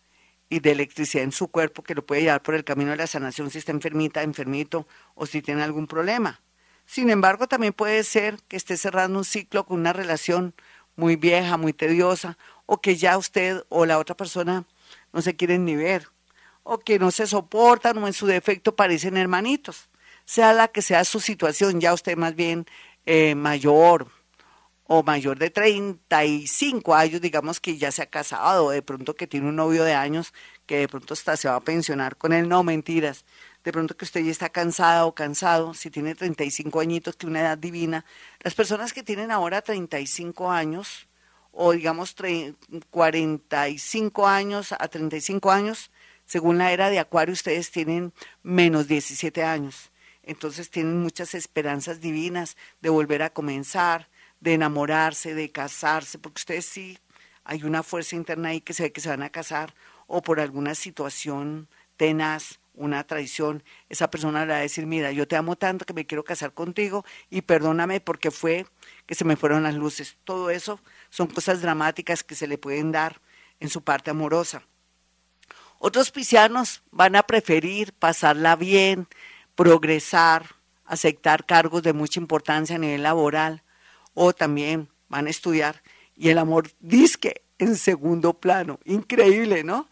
y 0.50 0.62
de 0.62 0.72
electricidad 0.72 1.26
en 1.26 1.32
su 1.32 1.48
cuerpo 1.50 1.84
que 1.84 1.94
lo 1.94 2.04
puede 2.08 2.24
llevar 2.24 2.42
por 2.42 2.56
el 2.56 2.64
camino 2.64 2.90
de 2.90 2.98
la 2.98 3.06
sanación 3.06 3.52
si 3.52 3.60
está 3.60 3.72
enfermita, 3.72 4.24
enfermito 4.24 4.88
o 5.14 5.28
si 5.28 5.44
tiene 5.44 5.62
algún 5.62 5.86
problema. 5.86 6.42
Sin 6.88 7.12
embargo, 7.12 7.48
también 7.48 7.74
puede 7.74 8.04
ser 8.04 8.40
que 8.48 8.58
esté 8.58 8.78
cerrando 8.78 9.20
un 9.20 9.26
ciclo 9.26 9.68
con 9.68 9.80
una 9.80 9.94
relación 9.94 10.56
muy 10.96 11.18
vieja, 11.18 11.56
muy 11.58 11.72
tediosa, 11.72 12.40
o 12.66 12.82
que 12.82 12.96
ya 12.96 13.16
usted 13.16 13.64
o 13.70 13.86
la 13.86 14.00
otra 14.00 14.18
persona 14.18 14.66
no 15.14 15.22
se 15.22 15.36
quieren 15.36 15.66
ni 15.66 15.76
ver, 15.76 16.08
o 16.64 16.80
que 16.80 17.00
no 17.00 17.12
se 17.12 17.28
soportan 17.28 17.98
o 17.98 18.08
en 18.08 18.14
su 18.14 18.28
defecto 18.28 18.76
parecen 18.76 19.18
hermanitos. 19.18 19.90
Sea 20.26 20.54
la 20.54 20.68
que 20.68 20.82
sea 20.82 21.04
su 21.04 21.20
situación, 21.20 21.82
ya 21.82 21.94
usted 21.94 22.16
más 22.16 22.36
bien 22.36 22.66
eh, 23.06 23.36
mayor, 23.36 24.08
o 24.94 25.04
mayor 25.04 25.40
de 25.40 25.50
35 25.50 26.94
años, 26.94 27.22
digamos 27.22 27.62
que 27.62 27.78
ya 27.78 27.94
se 27.94 28.02
ha 28.02 28.08
casado, 28.08 28.72
de 28.72 28.82
pronto 28.82 29.16
que 29.16 29.26
tiene 29.26 29.48
un 29.48 29.56
novio 29.56 29.86
de 29.86 29.94
años, 29.94 30.34
que 30.66 30.80
de 30.80 30.90
pronto 30.90 31.14
hasta 31.14 31.38
se 31.38 31.48
va 31.48 31.56
a 31.56 31.62
pensionar 31.62 32.18
con 32.18 32.34
él, 32.34 32.50
no 32.50 32.62
mentiras. 32.64 33.24
De 33.64 33.72
pronto 33.72 33.96
que 33.96 34.04
usted 34.04 34.20
ya 34.22 34.32
está 34.32 34.50
cansada 34.50 35.06
o 35.06 35.16
cansado, 35.16 35.74
si 35.74 35.90
tiene 35.92 36.14
35 36.14 36.82
añitos, 36.82 37.16
que 37.16 37.26
una 37.26 37.40
edad 37.40 37.58
divina. 37.58 38.04
Las 38.42 38.54
personas 38.54 38.92
que 38.92 39.02
tienen 39.02 39.32
ahora 39.32 39.62
35 39.62 40.52
años, 40.52 41.08
o 41.52 41.74
digamos 41.74 42.16
45 42.90 44.28
años 44.28 44.72
a 44.72 44.88
35 44.88 45.52
años, 45.52 45.92
según 46.26 46.58
la 46.58 46.72
era 46.72 46.90
de 46.90 47.00
Acuario, 47.00 47.34
ustedes 47.34 47.72
tienen 47.72 48.14
menos 48.42 48.88
17 48.88 49.44
años. 49.44 49.92
Entonces 50.24 50.70
tienen 50.70 51.02
muchas 51.02 51.34
esperanzas 51.34 52.00
divinas 52.00 52.56
de 52.80 52.90
volver 52.90 53.22
a 53.22 53.32
comenzar, 53.32 54.08
de 54.40 54.54
enamorarse, 54.54 55.36
de 55.36 55.52
casarse, 55.52 56.20
porque 56.20 56.40
ustedes 56.40 56.66
sí 56.66 56.98
hay 57.44 57.64
una 57.64 57.84
fuerza 57.84 58.16
interna 58.16 58.50
ahí 58.50 58.62
que 58.62 58.74
se 58.74 58.84
ve 58.84 58.92
que 58.94 59.02
se 59.02 59.10
van 59.10 59.24
a 59.24 59.30
casar 59.30 59.74
o 60.08 60.22
por 60.22 60.40
alguna 60.40 60.74
situación 60.74 61.68
tenaz, 61.98 62.61
una 62.82 63.04
traición, 63.06 63.64
esa 63.90 64.10
persona 64.10 64.46
le 64.46 64.52
va 64.52 64.58
a 64.58 64.62
decir, 64.62 64.86
mira, 64.86 65.12
yo 65.12 65.28
te 65.28 65.36
amo 65.36 65.56
tanto 65.56 65.86
que 65.86 65.94
me 65.94 66.06
quiero 66.06 66.24
casar 66.24 66.54
contigo 66.54 67.06
y 67.30 67.42
perdóname 67.42 68.02
porque 68.02 68.32
fue 68.32 68.66
que 69.06 69.16
se 69.16 69.26
me 69.26 69.36
fueron 69.36 69.64
las 69.64 69.76
luces. 69.76 70.18
Todo 70.24 70.50
eso 70.50 70.80
son 71.10 71.28
cosas 71.28 71.62
dramáticas 71.62 72.24
que 72.24 72.36
se 72.36 72.48
le 72.48 72.58
pueden 72.58 72.92
dar 72.92 73.22
en 73.60 73.70
su 73.70 73.84
parte 73.84 74.12
amorosa. 74.12 74.64
Otros 75.80 76.12
piscianos 76.12 76.84
van 76.92 77.16
a 77.16 77.24
preferir 77.24 77.94
pasarla 77.94 78.56
bien, 78.56 79.08
progresar, 79.56 80.46
aceptar 80.86 81.46
cargos 81.46 81.84
de 81.84 81.94
mucha 81.94 82.20
importancia 82.20 82.76
a 82.76 82.80
nivel 82.80 83.04
laboral, 83.04 83.64
o 84.14 84.34
también 84.34 84.90
van 85.10 85.28
a 85.28 85.30
estudiar 85.30 85.82
y 86.16 86.30
el 86.30 86.38
amor 86.38 86.70
disque 86.80 87.44
en 87.58 87.76
segundo 87.76 88.34
plano. 88.34 88.80
Increíble, 88.86 89.64
¿no? 89.64 89.90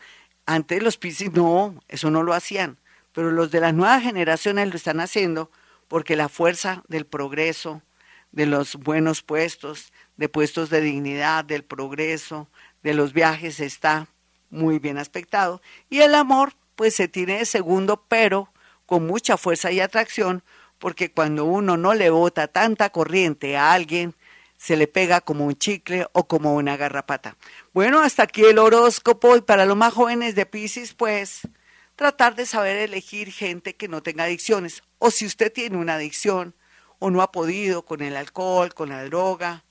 Antes 0.52 0.82
los 0.82 0.98
Piscis 0.98 1.32
no, 1.32 1.80
eso 1.88 2.10
no 2.10 2.24
lo 2.24 2.34
hacían, 2.34 2.80
pero 3.14 3.30
los 3.30 3.52
de 3.52 3.60
las 3.60 3.76
nuevas 3.76 4.02
generaciones 4.02 4.68
lo 4.68 4.78
están 4.78 5.00
haciendo 5.00 5.52
porque 5.88 6.16
la 6.16 6.28
fuerza 6.28 6.82
del 6.88 7.06
progreso, 7.06 7.84
de 8.32 8.48
los 8.48 8.76
buenos 8.76 9.22
puestos, 9.22 9.94
de 10.18 10.28
puestos 10.28 10.72
de 10.72 10.82
dignidad, 10.82 11.46
del 11.46 11.64
progreso, 11.64 12.48
de 12.82 12.96
los 12.96 13.14
viajes 13.14 13.60
está 13.60 14.08
muy 14.50 14.80
bien 14.80 14.98
aspectado. 14.98 15.62
Y 15.88 16.00
el 16.00 16.16
amor 16.16 16.54
pues 16.76 16.96
se 16.96 17.08
tiene 17.08 17.38
de 17.38 17.46
segundo, 17.46 18.04
pero 18.08 18.52
con 18.88 19.06
mucha 19.06 19.38
fuerza 19.38 19.72
y 19.72 19.80
atracción, 19.80 20.42
porque 20.80 21.12
cuando 21.12 21.46
uno 21.46 21.78
no 21.78 21.94
le 21.94 22.10
bota 22.10 22.48
tanta 22.48 22.90
corriente 22.90 23.56
a 23.56 23.72
alguien, 23.72 24.16
se 24.60 24.76
le 24.76 24.88
pega 24.88 25.22
como 25.22 25.46
un 25.46 25.56
chicle 25.56 26.06
o 26.12 26.28
como 26.28 26.54
una 26.54 26.76
garrapata. 26.76 27.38
Bueno, 27.74 28.02
hasta 28.02 28.24
aquí 28.24 28.44
el 28.44 28.58
horóscopo 28.58 29.38
y 29.38 29.42
para 29.42 29.66
los 29.66 29.78
más 29.78 29.94
jóvenes 29.94 30.36
de 30.36 30.46
Pisces, 30.46 30.94
pues 30.94 31.48
tratar 31.96 32.36
de 32.36 32.46
saber 32.46 32.76
elegir 32.76 33.32
gente 33.32 33.78
que 33.78 33.88
no 33.88 34.04
tenga 34.04 34.26
adicciones 34.26 34.84
o 34.98 35.12
si 35.12 35.26
usted 35.26 35.52
tiene 35.52 35.78
una 35.78 35.96
adicción 35.96 36.54
o 37.00 37.10
no 37.10 37.22
ha 37.22 37.32
podido 37.32 37.86
con 37.86 38.02
el 38.02 38.18
alcohol, 38.18 38.74
con 38.74 38.90
la 38.90 39.06
droga 39.06 39.64